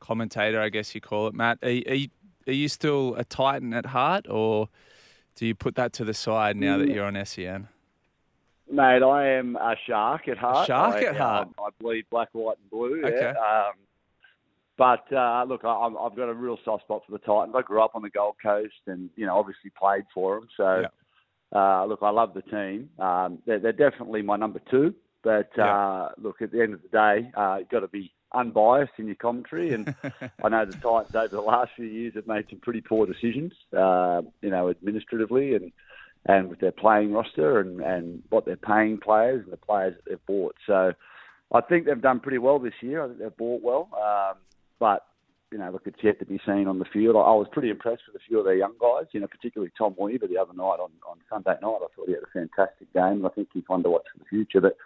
[0.00, 1.58] commentator, I guess you call it, Matt.
[1.62, 2.08] Are, are, you,
[2.48, 4.68] are you still a Titan at heart, or
[5.36, 6.94] do you put that to the side now that mm.
[6.94, 7.68] you're on SEN?
[8.70, 10.66] Mate, I am a shark at heart.
[10.66, 11.48] Shark I, at heart.
[11.48, 13.02] Um, I bleed black, white, and blue.
[13.04, 13.16] Okay.
[13.16, 13.30] Yeah.
[13.30, 13.72] Um,
[14.76, 17.54] but uh, look, I, have got a real soft spot for the Titans.
[17.56, 20.48] I grew up on the Gold Coast, and you know, obviously played for them.
[20.56, 20.82] So,
[21.52, 21.58] yeah.
[21.58, 22.90] uh, look, I love the team.
[22.98, 24.94] Um, they're, they're, definitely my number two.
[25.24, 25.74] But yeah.
[25.74, 29.06] uh, look, at the end of the day, uh, you've got to be unbiased in
[29.06, 29.72] your commentary.
[29.72, 29.94] And
[30.44, 33.52] I know the Titans over the last few years have made some pretty poor decisions,
[33.76, 35.72] uh, you know, administratively and
[36.26, 40.10] and with their playing roster and, and what they're paying players and the players that
[40.10, 40.54] they've bought.
[40.66, 40.92] So
[41.52, 43.02] I think they've done pretty well this year.
[43.02, 43.88] I think they've bought well.
[43.94, 44.36] Um,
[44.78, 45.06] but,
[45.50, 47.16] you know, look, it's yet to be seen on the field.
[47.16, 49.72] I, I was pretty impressed with a few of their young guys, you know, particularly
[49.78, 51.78] Tom Weaver the other night on, on Sunday night.
[51.82, 53.24] I thought he had a fantastic game.
[53.24, 54.60] I think he's one to watch for the future.
[54.60, 54.76] But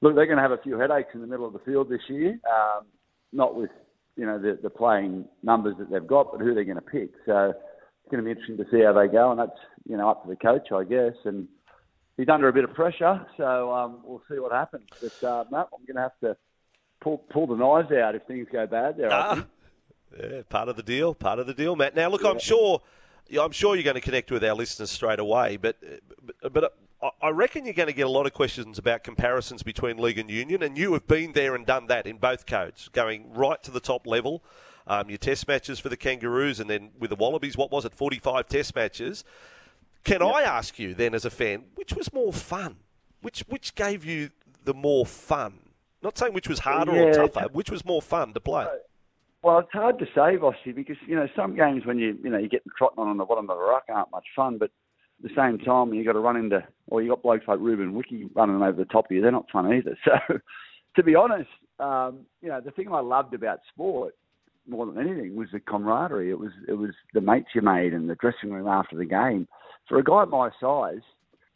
[0.00, 2.00] look, they're going to have a few headaches in the middle of the field this
[2.08, 2.86] year, um,
[3.32, 3.70] not with,
[4.16, 7.10] you know, the, the playing numbers that they've got, but who they're going to pick.
[7.26, 7.54] So,
[8.10, 9.58] it's going to be interesting to see how they go, and that's
[9.88, 11.14] you know up to the coach, I guess.
[11.24, 11.46] And
[12.16, 14.84] he's under a bit of pressure, so um, we'll see what happens.
[15.00, 16.36] But uh, Matt, I'm going to have to
[17.00, 19.12] pull pull the knives out if things go bad there.
[19.12, 19.46] Ah,
[20.18, 21.94] yeah, part of the deal, part of the deal, Matt.
[21.94, 22.30] Now, look, yeah.
[22.30, 22.82] I'm sure,
[23.40, 25.76] I'm sure you're going to connect with our listeners straight away, but
[26.42, 26.76] but, but
[27.22, 30.30] I reckon you're going to get a lot of questions about comparisons between league and
[30.30, 33.70] union, and you have been there and done that in both codes, going right to
[33.70, 34.42] the top level
[34.90, 37.94] um, your test matches for the Kangaroos, and then with the Wallabies, what was it,
[37.94, 39.24] 45 test matches?
[40.02, 40.34] Can yep.
[40.34, 42.76] I ask you then, as a fan, which was more fun?
[43.20, 44.30] Which which gave you
[44.64, 45.58] the more fun?
[46.02, 47.02] Not saying which was harder yeah.
[47.02, 47.48] or tougher.
[47.52, 48.66] Which was more fun to play?
[49.42, 52.38] Well, it's hard to say, Vossi, because you know some games when you you know
[52.38, 54.70] you get trotting on the bottom of the ruck aren't much fun, but
[55.22, 58.24] the same time you got to run into, or you got blokes like Ruben Wiki
[58.34, 59.20] running over the top of you.
[59.20, 59.96] They're not fun either.
[60.04, 60.38] So,
[60.96, 64.14] to be honest, um, you know the thing I loved about sport
[64.66, 66.30] more than anything was the camaraderie.
[66.30, 69.46] It was it was the mates you made and the dressing room after the game.
[69.88, 71.02] For a guy my size,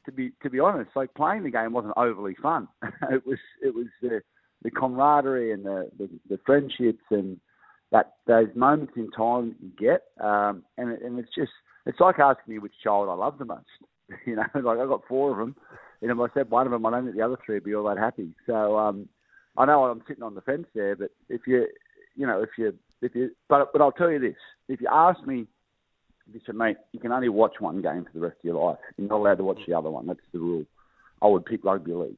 [0.07, 2.69] to be to be honest, like playing the game wasn't overly fun.
[3.11, 4.21] it was it was the
[4.63, 7.39] the camaraderie and the, the, the friendships and
[7.93, 10.03] that those moments in time you get.
[10.25, 11.53] Um, and it, and it's just
[11.87, 13.67] it's like asking me which child I love the most.
[14.27, 15.57] you know, like I've got four of them.
[16.01, 17.65] You know, if I said one of them, I don't think the other three would
[17.65, 18.31] be all that happy.
[18.47, 19.09] So um,
[19.57, 21.67] I know I'm sitting on the fence there, but if you
[22.17, 24.37] you know if you if you, but but I'll tell you this:
[24.69, 25.47] if you ask me,
[26.33, 28.79] you said, mate, you can only watch one game for the rest of your life.
[28.97, 30.07] You're not allowed to watch the other one.
[30.07, 30.65] That's the rule.
[31.23, 32.17] I would pick rugby league,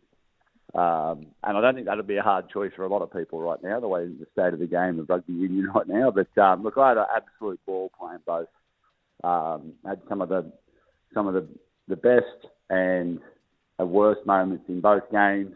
[0.74, 3.40] um, and I don't think that'd be a hard choice for a lot of people
[3.40, 3.78] right now.
[3.78, 6.10] The way the state of the game of rugby union right now.
[6.10, 8.48] But um, look, I had an absolute ball playing both.
[9.24, 10.52] Um, had some of the
[11.14, 11.48] some of the
[11.88, 13.20] the best and
[13.78, 15.54] the worst moments in both games.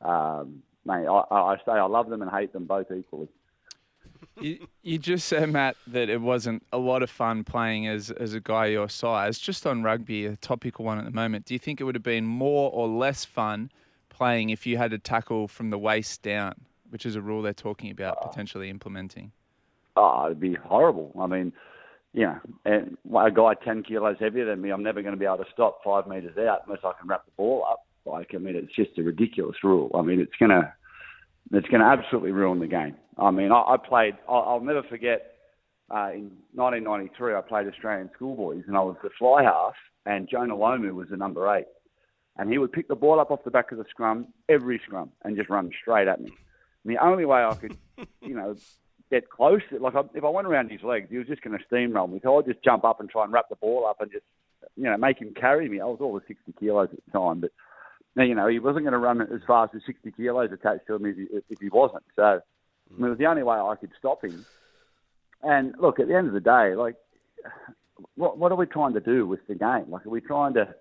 [0.00, 3.28] Um, mate, I, I say I love them and hate them both equally
[4.40, 8.34] you, you just said, Matt, that it wasn't a lot of fun playing as, as
[8.34, 9.38] a guy your size.
[9.38, 12.02] Just on rugby, a topical one at the moment, do you think it would have
[12.02, 13.70] been more or less fun
[14.08, 16.54] playing if you had to tackle from the waist down,
[16.90, 19.32] which is a rule they're talking about potentially implementing?
[19.96, 21.12] Oh, it'd be horrible.
[21.20, 21.52] I mean,
[22.14, 25.26] you know, and a guy 10 kilos heavier than me, I'm never going to be
[25.26, 27.84] able to stop five metres out unless I can wrap the ball up.
[28.06, 29.90] Like, I mean, it's just a ridiculous rule.
[29.94, 30.72] I mean, it's going to
[31.52, 32.96] it's going to absolutely ruin the game.
[33.18, 34.14] I mean, I, I played.
[34.28, 35.32] I'll, I'll never forget.
[35.90, 39.74] Uh, in 1993, I played Australian schoolboys, and I was the fly half,
[40.06, 41.66] and Jonah Lomu was the number eight,
[42.38, 45.10] and he would pick the ball up off the back of the scrum every scrum
[45.24, 46.32] and just run straight at me.
[46.84, 47.76] And the only way I could,
[48.22, 48.56] you know,
[49.10, 51.64] get close, like I, if I went around his legs, he was just going to
[51.74, 52.20] steamroll me.
[52.22, 54.24] So I'd just jump up and try and wrap the ball up and just,
[54.76, 55.80] you know, make him carry me.
[55.80, 57.50] I was over 60 kilos at the time, but
[58.16, 60.94] now, you know, he wasn't going to run as fast as 60 kilos attached to
[60.94, 62.04] him if he, if he wasn't.
[62.16, 64.44] So I mean, it was the only way I could stop him.
[65.42, 66.96] And look, at the end of the day, like
[68.16, 69.86] what what are we trying to do with the game?
[69.88, 70.74] Like, are we trying to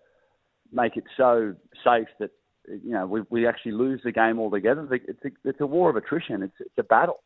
[0.71, 2.31] make it so safe that
[2.67, 4.88] you know we we actually lose the game altogether?
[4.91, 6.43] It's a, it's a war of attrition.
[6.43, 7.21] It's it's a battle,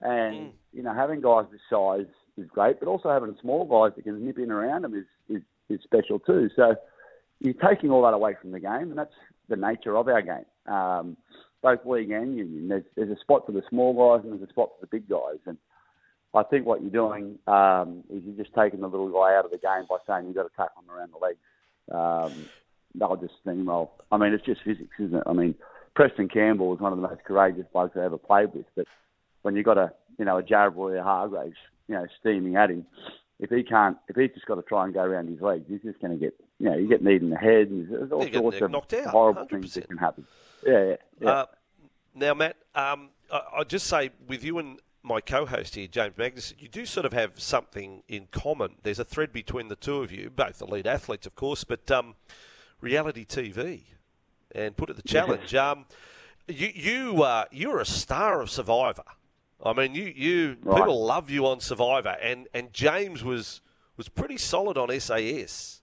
[0.00, 0.50] and mm.
[0.72, 4.24] you know having guys this size is great, but also having small guys that can
[4.24, 6.50] nip in around them is is, is special too.
[6.56, 6.74] So
[7.40, 9.14] you're taking all that away from the game, and that's
[9.48, 10.72] the nature of our game.
[10.72, 11.16] Um,
[11.62, 14.52] both league and union, there's, there's a spot for the small guys and there's a
[14.52, 15.56] spot for the big guys, and
[16.34, 19.50] I think what you're doing um, is you're just taking the little guy out of
[19.50, 21.38] the game by saying you've got to tackle him around the legs.
[21.92, 22.48] Um,
[22.94, 23.90] they'll just steamroll.
[24.10, 25.22] I mean, it's just physics, isn't it?
[25.26, 25.54] I mean,
[25.94, 28.86] Preston Campbell was one of the most courageous blokes I ever played with, but
[29.44, 32.86] when you've got a, you know, a Jared Waerea-Hargreaves, you know, steaming at him,
[33.38, 35.82] if he can't, if he's just got to try and go around his legs, he's
[35.82, 38.22] just going to get, you know, you get kneed in the head, and there's all
[38.22, 39.50] sorts of horrible 100%.
[39.50, 40.26] things that can happen.
[40.66, 40.96] Yeah, yeah.
[41.20, 41.30] yeah.
[41.30, 41.46] Uh,
[42.14, 46.54] now, Matt, um, I, I'll just say with you and my co-host here, James Magnussen,
[46.58, 48.76] you do sort of have something in common.
[48.82, 52.14] There's a thread between the two of you, both elite athletes, of course, but um,
[52.80, 53.82] reality TV,
[54.54, 55.54] and put it the challenge.
[55.54, 55.84] Um,
[56.48, 59.04] you you uh, you're a star of Survivor.
[59.64, 60.76] I mean, you you right.
[60.76, 63.60] people love you on Survivor, and and James was
[63.96, 65.80] was pretty solid on SAS.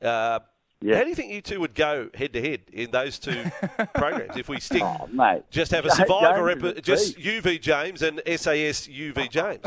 [0.00, 0.40] Uh,
[0.82, 0.96] yeah.
[0.96, 3.44] How do you think you two would go head to head in those two
[3.94, 4.82] programs if we stick?
[4.82, 5.42] Oh, mate.
[5.48, 9.62] Just have a Survivor, epi- just UV James and SAS UV James.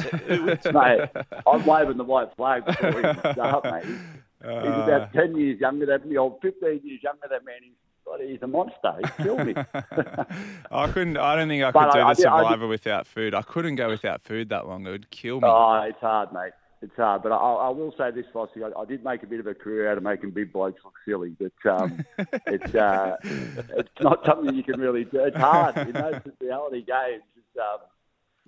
[0.74, 1.10] mate,
[1.48, 3.86] I'm waving the white flag before he start, mate.
[3.86, 7.54] He's, uh, he's about 10 years younger than me, or 15 years younger than me,
[7.56, 7.74] and he's
[8.22, 8.94] he's a monster.
[9.00, 9.56] He killed me.
[10.72, 11.18] I couldn't.
[11.18, 13.34] I don't think I could do I, the Survivor without food.
[13.34, 14.86] I couldn't go without food that long.
[14.86, 15.48] It would kill me.
[15.48, 16.54] Oh, it's hard, mate
[16.86, 17.24] it's hard.
[17.24, 19.54] But I, I will say this, Vossi, I, I, did make a bit of a
[19.54, 22.06] career out of making big blokes look silly, but um,
[22.48, 25.24] it's uh, it's not something you can really do.
[25.24, 26.10] It's hard, you know.
[26.10, 27.24] It's reality games.
[27.36, 27.80] It's, um,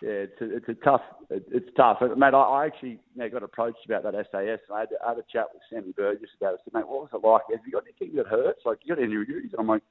[0.02, 1.02] yeah, it's a, it's a tough.
[1.30, 2.34] it's tough, mate.
[2.34, 5.18] I, I actually you know, got approached about that SAS, and I had, I had
[5.18, 6.60] a chat with Sammy Burgess about it.
[6.62, 7.42] I said, mate, what was it like?
[7.52, 8.62] Have you got anything that hurts?
[8.64, 9.52] Like, you got any injuries?
[9.58, 9.82] I'm like,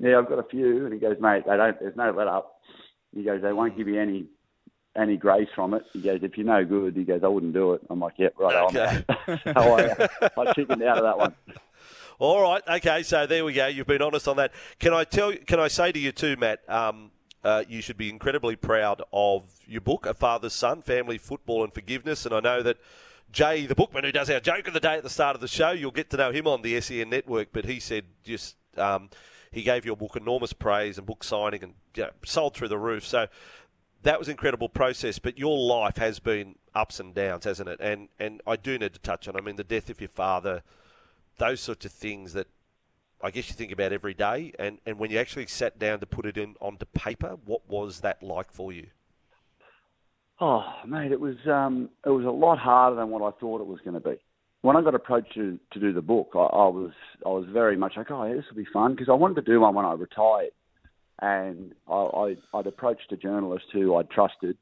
[0.00, 0.84] yeah, I've got a few.
[0.84, 1.78] And he goes, mate, they don't.
[1.78, 2.60] There's no let up.
[3.14, 4.26] He goes, they won't give you any
[4.96, 5.82] any grace from it.
[5.92, 7.82] He goes, if you're no good, he goes, I wouldn't do it.
[7.90, 9.04] I'm like, yep, right, okay.
[9.08, 11.34] I'm so I, I chickened out of that one.
[12.18, 13.66] All right, okay, so there we go.
[13.66, 14.52] You've been honest on that.
[14.78, 15.32] Can I tell?
[15.46, 16.68] Can I say to you too, Matt?
[16.68, 17.10] Um,
[17.44, 21.72] uh, you should be incredibly proud of your book, A Father's Son: Family, Football, and
[21.72, 22.26] Forgiveness.
[22.26, 22.78] And I know that
[23.32, 25.48] Jay, the bookman who does our joke of the day at the start of the
[25.48, 27.48] show, you'll get to know him on the SEN network.
[27.52, 29.10] But he said just um,
[29.52, 32.78] he gave your book enormous praise and book signing and you know, sold through the
[32.78, 33.06] roof.
[33.06, 33.26] So
[34.02, 37.80] that was incredible process, but your life has been ups and downs, hasn't it?
[37.80, 39.36] And and I do need to touch on.
[39.36, 40.62] I mean, the death of your father,
[41.38, 42.46] those sorts of things that
[43.22, 44.52] I guess you think about every day.
[44.58, 48.00] And and when you actually sat down to put it in onto paper, what was
[48.00, 48.88] that like for you?
[50.40, 53.66] Oh, mate, it was um, it was a lot harder than what I thought it
[53.66, 54.16] was going to be.
[54.62, 56.92] When I got approached to, to do the book, I, I was
[57.24, 59.60] I was very much like, oh, this will be fun because I wanted to do
[59.60, 60.50] one when I retired
[61.20, 64.56] and I, I, would approached a journalist who I trusted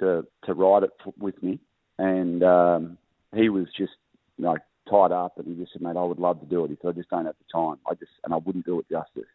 [0.00, 1.60] to to write it with me,
[1.98, 2.98] and um,
[3.34, 3.92] he was just
[4.38, 4.56] know
[4.88, 6.88] tied up, and he just said, "Mate, I would love to do it." He said,
[6.90, 7.78] "I just don't have the time.
[7.88, 9.28] I just and I wouldn't do it justice."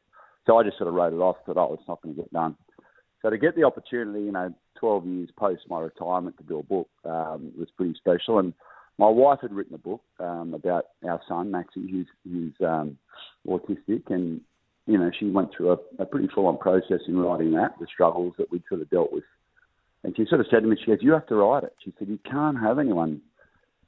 [0.46, 1.38] So I just sort of wrote it off.
[1.46, 2.56] Thought, "Oh, it's not going to get done."
[3.22, 6.64] So to get the opportunity, you know, 12 years post my retirement to do a
[6.64, 8.40] book um, was pretty special.
[8.40, 8.54] And
[8.98, 12.98] my wife had written a book um, about our son Maxie, who's, who's um,
[13.48, 14.42] autistic, and
[14.90, 18.34] you know, she went through a, a pretty full-on process in writing that, the struggles
[18.38, 19.24] that we'd sort of dealt with.
[20.04, 21.76] And she sort of said to me, she goes, you have to write it.
[21.84, 23.22] She said, you can't have anyone,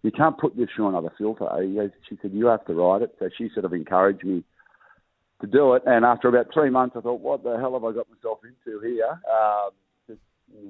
[0.03, 1.47] you can't put this through another filter.
[2.09, 3.15] She said, you have to write it.
[3.19, 4.43] So she sort of encouraged me
[5.41, 5.83] to do it.
[5.85, 8.79] And after about three months, I thought, what the hell have I got myself into
[8.79, 9.19] here?
[9.31, 9.71] Um,
[10.07, 10.21] just,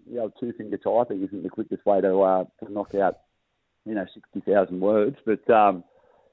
[0.10, 3.20] you know, two-finger typing isn't the quickest way to, uh, to knock out,
[3.86, 5.18] you know, 60,000 words.
[5.26, 5.84] But, um,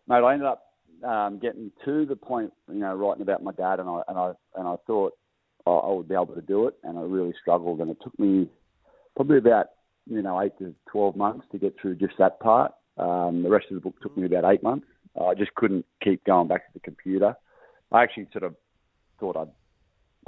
[0.08, 0.64] mate, I ended up
[1.04, 4.32] um, getting to the point, you know, writing about my dad, and I and I
[4.56, 5.14] and I thought
[5.66, 8.48] I would be able to do it, and I really struggled, and it took me
[9.16, 9.66] probably about
[10.06, 12.72] you know eight to twelve months to get through just that part.
[12.98, 14.86] Um, the rest of the book took me about eight months.
[15.20, 17.34] I just couldn't keep going back to the computer.
[17.92, 18.54] I actually sort of
[19.18, 19.48] thought I'd.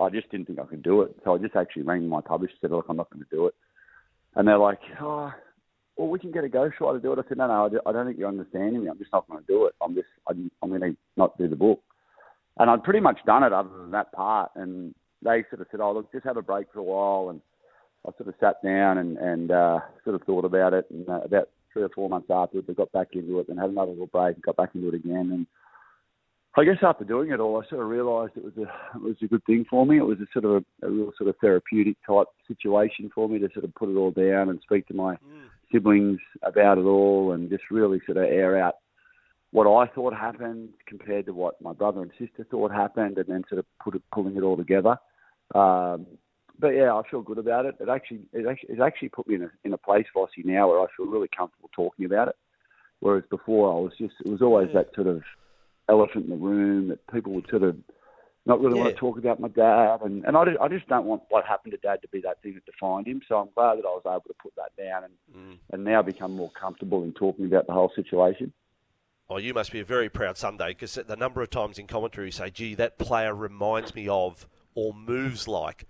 [0.03, 2.53] I just didn't think I could do it, so I just actually rang my publisher
[2.53, 3.55] and said, "Look, I'm not going to do it."
[4.35, 5.33] And they're like, "Oh,
[6.01, 7.18] well, we can get a ghostwriter to do it.
[7.18, 8.89] I said, no, no, I don't think you're understanding me.
[8.89, 9.75] I'm just not going to do it.
[9.83, 11.83] I'm just, I'm, I'm going to not do the book.
[12.59, 14.51] And I'd pretty much done it other than that part.
[14.55, 17.29] And they sort of said, oh, look, just have a break for a while.
[17.29, 17.43] And
[18.07, 20.87] I sort of sat down and, and uh, sort of thought about it.
[20.91, 23.71] And uh, about three or four months afterwards, I got back into it and had
[23.71, 25.31] another little break and got back into it again.
[25.33, 25.47] And
[26.57, 29.16] I guess after doing it all, I sort of realised it was a it was
[29.23, 29.99] a good thing for me.
[29.99, 33.39] It was a sort of a, a real sort of therapeutic type situation for me
[33.39, 36.83] to sort of put it all down and speak to my mm siblings about it
[36.83, 38.75] all, and just really sort of air out
[39.53, 43.45] what I thought happened compared to what my brother and sister thought happened, and then
[43.49, 44.97] sort of put it, pulling it all together.
[45.55, 46.07] Um,
[46.61, 47.77] but yeah, I feel good about it.
[47.81, 50.69] It actually, it actually, it actually put me in a in a place, Vossi, now
[50.69, 52.37] where I feel really comfortable talking about it.
[53.01, 55.23] Whereas before, I was just it was always that sort of
[55.89, 57.77] elephant in the room that people would sort of
[58.47, 58.83] not really Yeah.
[58.85, 61.45] want to talk about my dad, and and I just, I just don't want what
[61.45, 63.23] happened to dad to be that thing that defined him.
[63.27, 65.59] So I'm glad that I was able to put that down and Mm.
[65.73, 68.53] and now become more comfortable in talking about the whole situation.
[69.29, 72.27] Oh, you must be a very proud Sunday because the number of times in commentary
[72.27, 75.87] you say, gee, that player reminds me of or moves like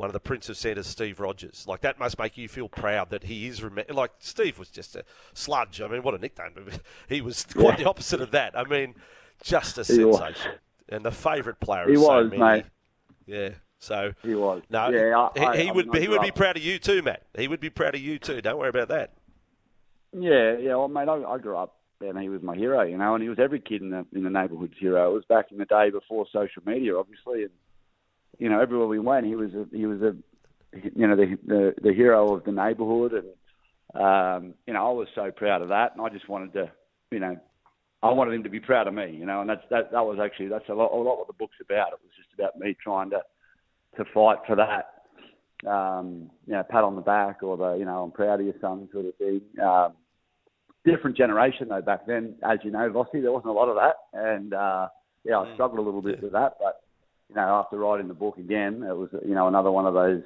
[0.00, 1.66] one of the Prince of Centres, Steve Rogers.
[1.68, 3.62] Like, that must make you feel proud that he is.
[3.62, 5.82] Rem- like, Steve was just a sludge.
[5.82, 6.52] I mean, what a nickname.
[7.08, 8.56] He was quite the opposite of that.
[8.58, 8.94] I mean,
[9.42, 10.16] just a He was.
[10.16, 10.52] sensation.
[10.88, 12.42] And the favourite player He of so was, many.
[12.42, 12.64] mate.
[13.26, 13.50] Yeah.
[13.78, 14.62] So, He was.
[14.70, 17.02] no, yeah, I, he, he I would be, he would be proud of you too,
[17.02, 17.24] Matt.
[17.36, 18.40] He would be proud of you too.
[18.40, 19.12] Don't worry about that.
[20.18, 20.76] Yeah, yeah.
[20.76, 23.28] Well, mate, I, I grew up and he was my hero, you know, and he
[23.28, 25.10] was every kid in the in the neighbourhood's hero.
[25.10, 27.50] It was back in the day before social media, obviously, and
[28.40, 30.16] you know, everywhere we went, he was a, he was a
[30.72, 35.08] you know the the, the hero of the neighbourhood, and um, you know, I was
[35.14, 36.72] so proud of that, and I just wanted to,
[37.10, 37.36] you know,
[38.02, 40.18] I wanted him to be proud of me, you know, and that's that that was
[40.22, 41.88] actually that's a lot a lot what the book's about.
[41.88, 43.20] It was just about me trying to
[43.98, 44.94] to fight for that.
[45.70, 48.54] Um, you know, pat on the back or the, you know, I'm proud of your
[48.62, 49.42] son sort of thing.
[49.62, 49.92] Um,
[50.86, 53.96] different generation though back then, as you know, Vossi, there wasn't a lot of that,
[54.14, 54.88] and uh,
[55.24, 56.54] yeah, I struggled a little bit with that.
[56.58, 56.80] But
[57.30, 60.22] you know, after writing the book again, it was you know another one of those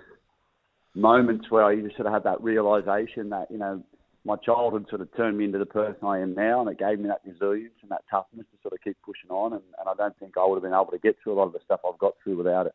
[0.94, 3.82] moments where you just sort of had that realization that you know
[4.24, 6.98] my childhood sort of turned me into the person I am now, and it gave
[6.98, 9.52] me that resilience and that toughness to sort of keep pushing on.
[9.52, 11.46] And, and I don't think I would have been able to get through a lot
[11.46, 12.74] of the stuff I've got through without it.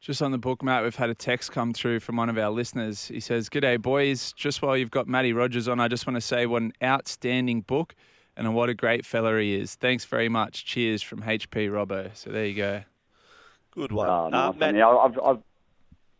[0.00, 2.50] Just on the book, Matt, we've had a text come through from one of our
[2.50, 3.08] listeners.
[3.08, 4.32] He says, G'day, boys.
[4.32, 7.60] Just while you've got Matty Rogers on, I just want to say what an outstanding
[7.62, 7.94] book
[8.36, 9.74] and what a great fella he is.
[9.74, 10.64] Thanks very much.
[10.64, 12.14] Cheers from HP Robbo.
[12.14, 12.82] So there you go.
[13.76, 14.08] Good one.
[14.08, 14.82] Oh, Uh, Matt, one.
[14.82, 15.42] I've, I've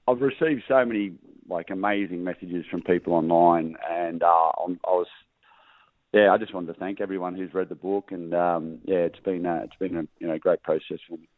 [0.09, 1.13] I've received so many
[1.49, 5.07] like amazing messages from people online, and uh, I'm, was
[6.13, 9.19] yeah, I just wanted to thank everyone who's read the book, and um, yeah, it's
[9.21, 11.29] been uh, it's been a you know great process for me.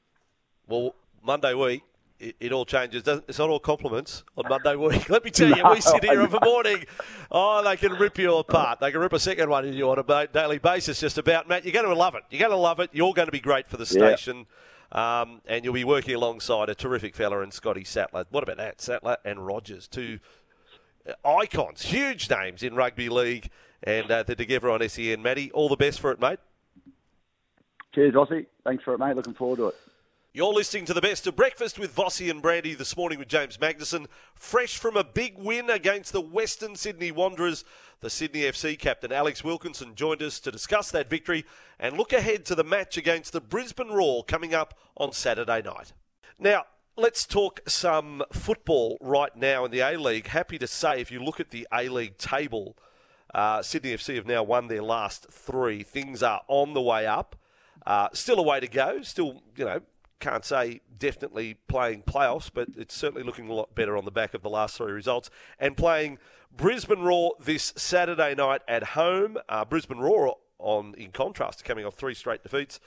[0.67, 1.83] Well, Monday week,
[2.19, 3.03] it, it all changes.
[3.07, 5.09] It's not all compliments on Monday week.
[5.09, 6.85] Let me tell you, we sit here every morning.
[7.31, 8.81] Oh, they can rip you apart.
[8.81, 11.49] They can rip a second one in you on a daily basis, just about.
[11.49, 12.25] Matt, you're going to love it.
[12.31, 12.91] You're going to love it.
[12.93, 14.45] You're going to be great for the Yeah.
[14.91, 18.25] Um, and you'll be working alongside a terrific fella in Scotty Sattler.
[18.31, 18.81] What about that?
[18.81, 20.19] Sattler and Rogers, two
[21.25, 23.51] icons, huge names in rugby league.
[23.83, 25.23] And uh, they're together on SEN.
[25.23, 26.41] Matty, all the best for it, mate.
[27.95, 28.47] Cheers, Vossi.
[28.65, 29.15] Thanks for it, mate.
[29.15, 29.77] Looking forward to it.
[30.39, 33.57] You're listening to the best of breakfast with Vossi and Brandy this morning with James
[33.57, 34.07] Magnussen.
[34.37, 37.65] Fresh from a big win against the Western Sydney Wanderers,
[37.99, 41.45] the Sydney FC captain Alex Wilkinson joined us to discuss that victory
[41.81, 45.93] and look ahead to the match against the Brisbane Roar coming up on Saturday night.
[46.39, 46.67] Now,
[46.97, 50.29] let's talk some football right now in the A League.
[50.29, 52.77] Happy to say, if you look at the A League table,
[53.35, 55.83] uh, Sydney FC have now won their last three.
[55.83, 57.35] Things are on the way up.
[57.85, 59.03] Uh, still a way to go.
[59.03, 59.81] Still, you know,
[60.21, 64.35] can't say definitely playing playoffs, but it's certainly looking a lot better on the back
[64.35, 65.31] of the last three results.
[65.59, 66.19] And playing
[66.55, 69.39] Brisbane Roar this Saturday night at home.
[69.49, 72.81] Uh, Brisbane Roar, on in contrast, to coming off three straight defeats.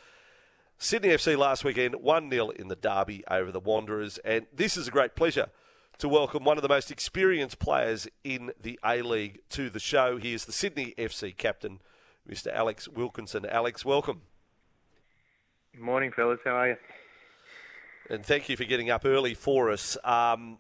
[0.78, 4.18] Sydney FC last weekend, 1 0 in the derby over the Wanderers.
[4.20, 5.50] And this is a great pleasure
[6.00, 10.18] to welcome one of the most experienced players in the A League to the show.
[10.18, 11.80] He is the Sydney FC captain,
[12.28, 12.52] Mr.
[12.52, 13.46] Alex Wilkinson.
[13.46, 14.22] Alex, welcome.
[15.74, 16.40] Good morning, fellas.
[16.44, 16.76] How are you?
[18.12, 19.96] And thank you for getting up early for us.
[20.04, 20.58] Um,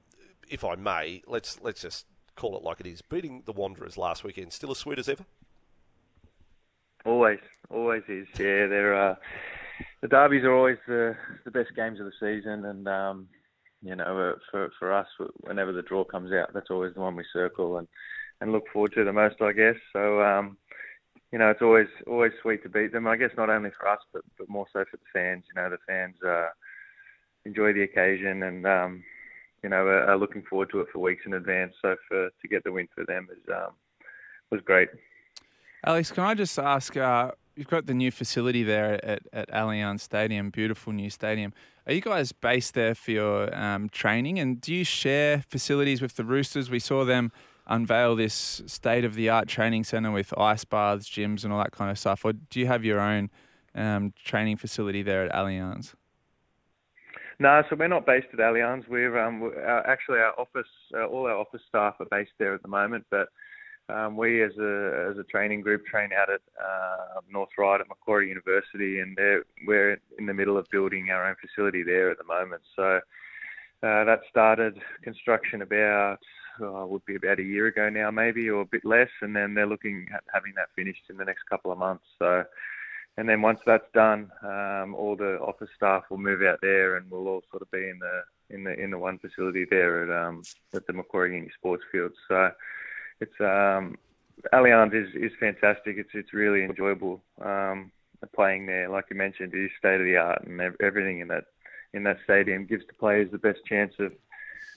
[0.50, 2.06] if I may, let's let's just
[2.38, 3.02] call it like it is.
[3.02, 5.26] Beating the Wanderers last weekend, still as sweet as ever?
[7.06, 7.40] Always,
[7.70, 8.26] always is.
[8.40, 9.16] Yeah, they're uh,
[10.02, 13.28] the derbies are always the the best games of the season, and um,
[13.82, 15.08] you know, uh, for for us,
[15.42, 17.88] whenever the draw comes out, that's always the one we circle and
[18.40, 19.76] and look forward to the most, I guess.
[19.92, 20.56] So, um,
[21.34, 23.08] you know, it's always always sweet to beat them.
[23.08, 25.44] I guess not only for us, but but more so for the fans.
[25.54, 26.48] You know, the fans uh,
[27.46, 28.66] enjoy the occasion and.
[28.66, 29.04] Um,
[29.64, 31.74] you know, are, looking forward to it for weeks in advance.
[31.82, 33.74] So for to get the win for them is um,
[34.50, 34.90] was great.
[35.86, 36.96] Alex, can I just ask?
[36.98, 41.54] Uh, you've got the new facility there at, at Allianz Stadium, beautiful new stadium.
[41.88, 44.40] Are you guys based there for your um, training?
[44.40, 46.70] And do you share facilities with the Roosters?
[46.70, 47.32] We saw them
[47.68, 51.72] unveil this state of the art training centre with ice baths, gyms, and all that
[51.72, 52.26] kind of stuff.
[52.26, 53.30] Or do you have your own
[53.74, 55.94] um, training facility there at Allianz?
[57.42, 58.88] No, so we're not based at Allianz.
[58.88, 59.52] We're, um,
[59.88, 63.04] actually our office, uh, all our office staff are based there at the moment.
[63.10, 63.30] But
[63.90, 67.90] um, we as a as a training group train out at uh, North Ryde at
[67.90, 69.18] Macquarie University, and
[69.66, 72.62] we're in the middle of building our own facility there at the moment.
[72.76, 72.98] So
[73.82, 76.20] uh, that started construction about
[76.64, 79.56] uh, would be about a year ago now, maybe or a bit less, and then
[79.56, 82.06] they're looking at having that finished in the next couple of months.
[82.20, 82.44] So.
[83.18, 87.10] And then once that's done, um, all the office staff will move out there, and
[87.12, 90.28] we'll all sort of be in the in the in the one facility there at
[90.28, 90.44] um,
[90.74, 92.12] at the Macquarie Uni Sports Field.
[92.28, 92.52] So
[93.20, 93.98] it's um,
[94.54, 95.98] Allianz is, is fantastic.
[95.98, 97.92] It's it's really enjoyable um,
[98.34, 98.90] playing there.
[98.90, 101.46] Like you mentioned, it is state of the art, and everything in that
[101.94, 104.14] in that stadium gives the players the best chance of,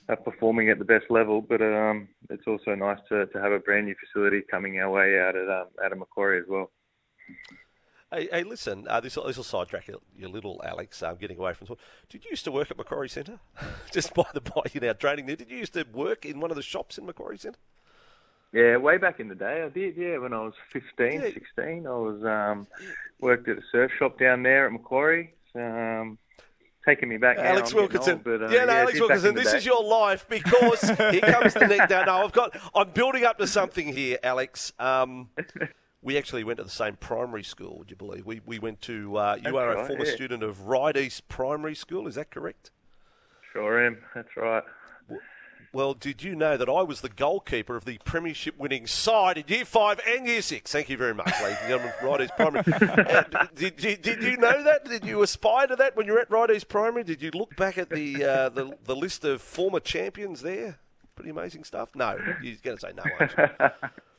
[0.08, 1.40] of performing at the best level.
[1.40, 5.20] But um, it's also nice to, to have a brand new facility coming our way
[5.20, 6.70] out at um, out of Macquarie as well.
[8.14, 11.52] Hey, hey listen, uh, this, this will sidetrack your, your little Alex um, getting away
[11.52, 11.66] from.
[12.08, 13.40] Did you used to work at Macquarie Centre?
[13.92, 15.34] Just by the by, you're now training there.
[15.34, 17.58] Did you used to work in one of the shops in Macquarie Centre?
[18.52, 19.96] Yeah, way back in the day, I did.
[19.96, 21.20] Yeah, when I was 15, yeah.
[21.22, 22.68] 16, I was um,
[23.20, 25.34] worked at a surf shop down there at Macquarie.
[25.56, 26.18] Um,
[26.86, 27.38] taking me back.
[27.38, 28.14] Alex now, Wilkinson.
[28.14, 29.34] Old, but, uh, yeah, no, yeah, Alex Wilkinson.
[29.34, 32.06] This is your life because here comes to the neck down.
[32.06, 32.56] No, I've got.
[32.76, 34.72] I'm building up to something here, Alex.
[34.78, 35.30] Um,
[36.04, 37.78] we actually went to the same primary school.
[37.78, 38.26] Would you believe?
[38.26, 39.16] We we went to.
[39.16, 40.14] Uh, you That's are right, a former yeah.
[40.14, 42.06] student of Ryde East Primary School.
[42.06, 42.70] Is that correct?
[43.52, 43.98] Sure am.
[44.14, 44.62] That's right.
[45.72, 49.44] Well, did you know that I was the goalkeeper of the premiership winning side in
[49.48, 50.70] year five and year six?
[50.70, 52.64] Thank you very much, ladies and gentlemen, from Ryde East Primary.
[53.34, 54.84] Uh, did, did, did you know that?
[54.84, 57.02] Did you aspire to that when you were at Ryde East Primary?
[57.02, 60.78] Did you look back at the, uh, the, the list of former champions there?
[61.16, 61.88] Pretty amazing stuff.
[61.96, 63.68] No, you're going to say no, aren't you?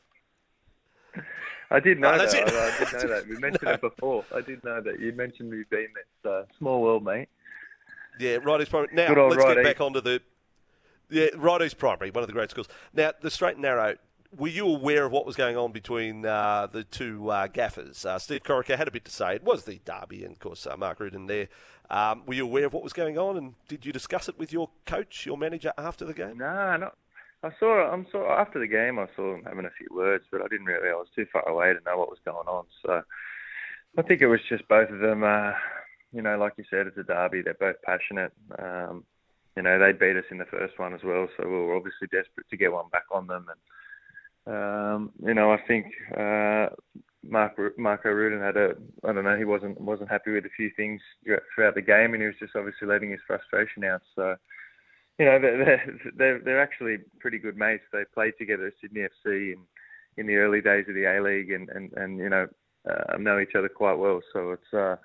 [1.70, 2.34] I did know Oh, that.
[2.34, 3.28] I, I did know that.
[3.28, 4.24] We mentioned it before.
[4.34, 5.00] I did know that.
[5.00, 5.88] You mentioned me being
[6.22, 6.32] there.
[6.40, 7.28] Uh, small world, mate.
[8.18, 8.88] Yeah, East Primary.
[8.92, 10.20] Now, Good old let's Ryde get back onto the.
[11.10, 12.68] Yeah, East Primary, one of the great schools.
[12.94, 13.96] Now, the straight and narrow.
[14.36, 18.04] Were you aware of what was going on between uh, the two uh, gaffers?
[18.04, 19.36] Uh, Steve Corica had a bit to say.
[19.36, 21.48] It was the derby, and of course, uh, Mark Rudan there.
[21.88, 24.52] Um, were you aware of what was going on, and did you discuss it with
[24.52, 26.38] your coach, your manager, after the game?
[26.38, 26.90] No, no.
[27.42, 27.90] I saw.
[27.90, 28.98] I'm saw after the game.
[28.98, 30.88] I saw them having a few words, but I didn't really.
[30.88, 32.64] I was too far away to know what was going on.
[32.84, 33.02] So
[33.98, 35.22] I think it was just both of them.
[35.22, 35.52] Uh,
[36.12, 37.42] you know, like you said, it's a derby.
[37.42, 38.32] They're both passionate.
[38.58, 39.04] Um,
[39.56, 42.08] you know, they beat us in the first one as well, so we were obviously
[42.08, 43.46] desperate to get one back on them.
[43.48, 46.68] And um, you know, I think uh,
[47.22, 48.74] Mark Marko Rudan had a.
[49.04, 49.36] I don't know.
[49.36, 51.00] He wasn't wasn't happy with a few things
[51.54, 54.02] throughout the game, and he was just obviously letting his frustration out.
[54.14, 54.36] So
[55.18, 57.84] you know, they're, they're, they're actually pretty good mates.
[57.92, 59.58] They played together at Sydney FC in,
[60.16, 62.46] in the early days of the A League and, and, and you know,
[62.88, 64.20] uh, know each other quite well.
[64.32, 64.96] So it's uh,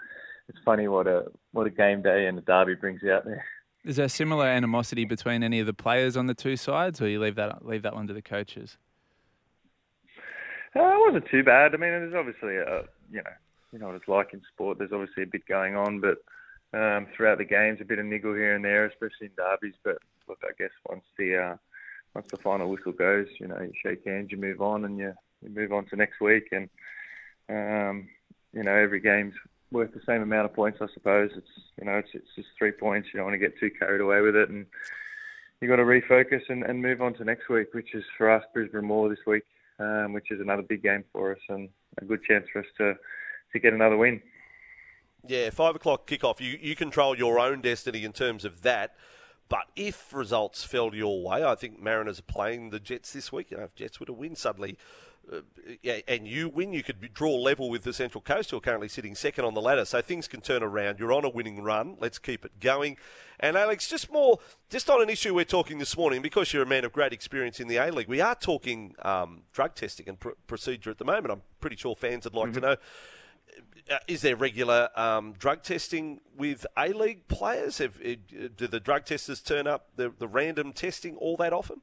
[0.49, 3.43] it's funny what a what a game day and a derby brings out there.
[3.83, 7.19] Is there similar animosity between any of the players on the two sides, or you
[7.19, 8.77] leave that leave that one to the coaches?
[10.75, 11.73] Uh, it wasn't too bad.
[11.73, 13.31] I mean, there's obviously a you know
[13.71, 14.77] you know what it's like in sport.
[14.77, 16.17] There's obviously a bit going on, but
[16.73, 19.75] um, throughout the games, a bit of niggle here and there, especially in derbies.
[19.83, 19.97] But
[20.27, 21.55] look, I guess once the uh,
[22.13, 25.13] once the final whistle goes, you know, you shake hands, you move on, and you,
[25.41, 26.49] you move on to next week.
[26.51, 26.69] And
[27.49, 28.07] um,
[28.53, 29.35] you know, every game's
[29.71, 31.31] worth the same amount of points, I suppose.
[31.35, 31.47] It's
[31.79, 33.09] you know, it's it's just three points.
[33.13, 34.65] You don't want to get too carried away with it, and
[35.59, 38.43] you got to refocus and, and move on to next week, which is for us
[38.53, 39.43] Brisbane Roar this week,
[39.79, 41.69] um, which is another big game for us and
[42.01, 42.95] a good chance for us to
[43.53, 44.21] to get another win.
[45.27, 46.39] Yeah, five o'clock kickoff.
[46.39, 48.95] You you control your own destiny in terms of that.
[49.49, 53.51] But if results fell your way, I think Mariners are playing the Jets this week.
[53.51, 54.77] You know, if Jets were to win suddenly,
[55.29, 55.41] uh,
[55.83, 58.87] yeah, and you win, you could draw level with the Central Coast, who are currently
[58.87, 59.83] sitting second on the ladder.
[59.83, 60.99] So things can turn around.
[60.99, 61.97] You're on a winning run.
[61.99, 62.95] Let's keep it going.
[63.41, 66.65] And Alex, just more, just on an issue we're talking this morning, because you're a
[66.65, 70.17] man of great experience in the A League, we are talking um, drug testing and
[70.17, 71.29] pr- procedure at the moment.
[71.29, 72.75] I'm pretty sure fans would like to know.
[73.91, 77.79] Uh, is there regular um, drug testing with A League players?
[77.79, 78.15] Have, uh,
[78.55, 81.81] do the drug testers turn up the, the random testing all that often?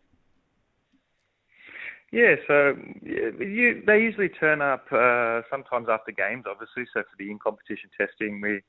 [2.11, 6.86] Yeah, so you, they usually turn up uh, sometimes after games, obviously.
[6.94, 8.62] So for the in-competition testing, we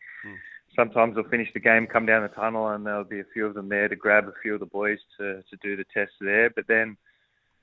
[0.75, 3.53] sometimes they'll finish the game, come down the tunnel, and there'll be a few of
[3.53, 6.49] them there to grab a few of the boys to to do the tests there.
[6.49, 6.97] But then,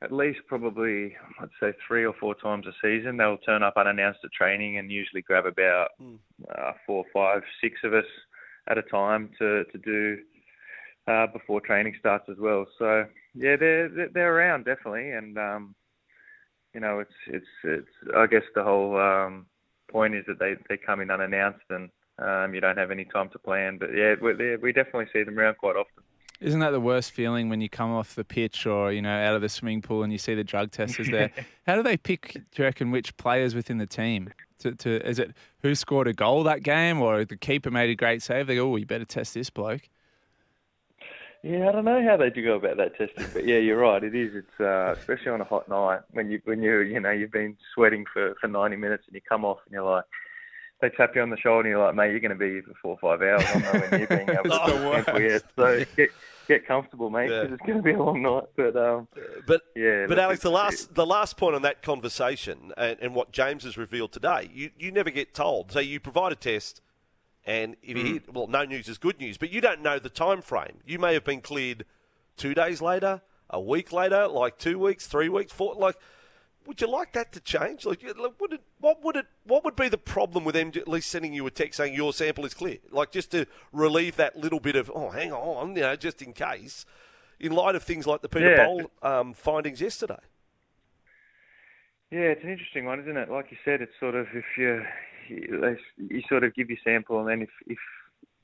[0.02, 4.20] at least probably I'd say three or four times a season, they'll turn up unannounced
[4.24, 5.88] at training and usually grab about
[6.58, 8.04] uh, four, five, six of us
[8.68, 10.18] at a time to to do
[11.08, 12.66] uh, before training starts as well.
[12.78, 15.74] So yeah, they're they're- they're around definitely, and um,
[16.74, 19.46] you know it's it's it's I guess the whole um,
[19.90, 21.88] point is that they they come in unannounced and
[22.18, 23.78] um, you don't have any time to plan.
[23.78, 26.02] But yeah, we we definitely see them around quite often.
[26.40, 29.34] Isn't that the worst feeling when you come off the pitch or you know out
[29.34, 31.30] of the swimming pool and you see the drug testers there?
[31.66, 32.32] How do they pick?
[32.32, 34.30] Do you reckon which players within the team?
[34.60, 37.94] To, to is it who scored a goal that game or the keeper made a
[37.94, 38.46] great save?
[38.46, 39.88] They go, oh, you better test this bloke.
[41.42, 44.02] Yeah, I don't know how they do go about that testing, but yeah, you're right.
[44.02, 44.34] It is.
[44.34, 47.56] It's uh, especially on a hot night when you when you you know you've been
[47.72, 50.04] sweating for for 90 minutes and you come off and you're like,
[50.80, 52.62] they tap you on the shoulder and you're like, mate, you're going to be here
[52.62, 53.42] for four or five hours.
[53.46, 55.42] I don't know when near being able to yet.
[55.56, 56.10] So get
[56.48, 57.54] get comfortable, mate, because yeah.
[57.54, 58.44] it's going to be a long night.
[58.56, 59.08] But um,
[59.46, 63.32] but yeah, but Alex, the last the last point on that conversation and, and, what
[63.32, 65.72] James has revealed today, you you never get told.
[65.72, 66.80] So you provide a test.
[67.48, 68.06] And if you mm.
[68.08, 70.78] hear, well, no news is good news, but you don't know the time frame.
[70.84, 71.84] You may have been cleared
[72.36, 75.76] two days later, a week later, like two weeks, three weeks, four.
[75.76, 75.96] Like,
[76.66, 77.84] would you like that to change?
[77.84, 79.26] Like, would it, what would it?
[79.44, 82.12] What would be the problem with them at least sending you a text saying your
[82.12, 82.78] sample is clear?
[82.90, 86.32] Like, just to relieve that little bit of, oh, hang on, you know, just in
[86.32, 86.84] case.
[87.38, 88.64] In light of things like the Peter yeah.
[88.64, 90.18] Bol um, findings yesterday.
[92.10, 93.30] Yeah, it's an interesting one, isn't it?
[93.30, 94.82] Like you said, it's sort of if you
[95.28, 97.78] you, you sort of give your sample, and then if if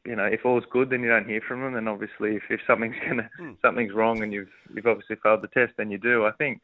[0.05, 1.77] you know if all's good, then you don't hear from them.
[1.77, 3.57] And obviously, if, if something's gonna mm.
[3.62, 6.27] something's wrong, and you've you've obviously failed the test, then you do.
[6.27, 6.61] I think,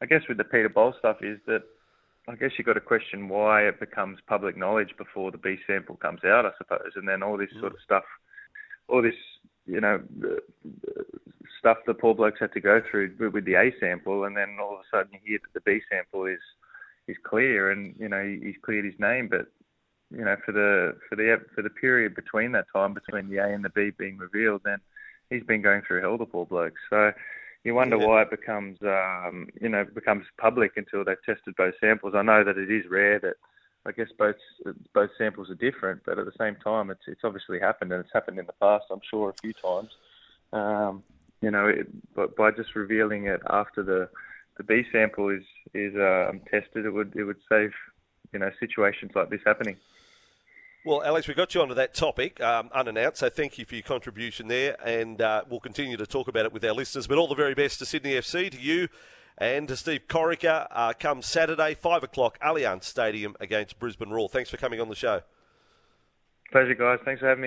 [0.00, 1.62] I guess with the Peter Bol stuff is that
[2.28, 5.96] I guess you've got to question why it becomes public knowledge before the B sample
[5.96, 8.04] comes out, I suppose, and then all this sort of stuff,
[8.88, 9.14] all this
[9.66, 10.00] you know
[11.58, 14.74] stuff that poor blokes had to go through with the A sample, and then all
[14.74, 16.40] of a sudden you hear that the B sample is
[17.06, 19.46] is clear, and you know he's cleared his name, but
[20.10, 23.52] you know, for the for the for the period between that time, between the A
[23.52, 24.78] and the B being revealed, then
[25.30, 26.74] he's been going through hell, the poor bloke.
[26.88, 27.12] So
[27.64, 28.06] you wonder yeah.
[28.06, 32.14] why it becomes, um, you know, becomes public until they've tested both samples.
[32.14, 33.34] I know that it is rare that
[33.86, 34.36] I guess both
[34.92, 38.12] both samples are different, but at the same time, it's it's obviously happened and it's
[38.12, 38.84] happened in the past.
[38.90, 39.90] I'm sure a few times.
[40.52, 41.02] Um,
[41.40, 44.08] you know, it, but by just revealing it after the
[44.56, 45.44] the B sample is
[45.74, 47.72] is um, tested, it would it would save
[48.32, 49.76] you know situations like this happening.
[50.84, 53.82] Well, Alex, we got you onto that topic um, unannounced, so thank you for your
[53.82, 57.06] contribution there, and uh, we'll continue to talk about it with our listeners.
[57.06, 58.88] But all the very best to Sydney FC, to you,
[59.36, 60.66] and to Steve Corica.
[60.70, 64.28] Uh, come Saturday, five o'clock, Allianz Stadium against Brisbane Roar.
[64.28, 65.22] Thanks for coming on the show.
[66.52, 66.98] Pleasure, guys.
[67.04, 67.46] Thanks for having me.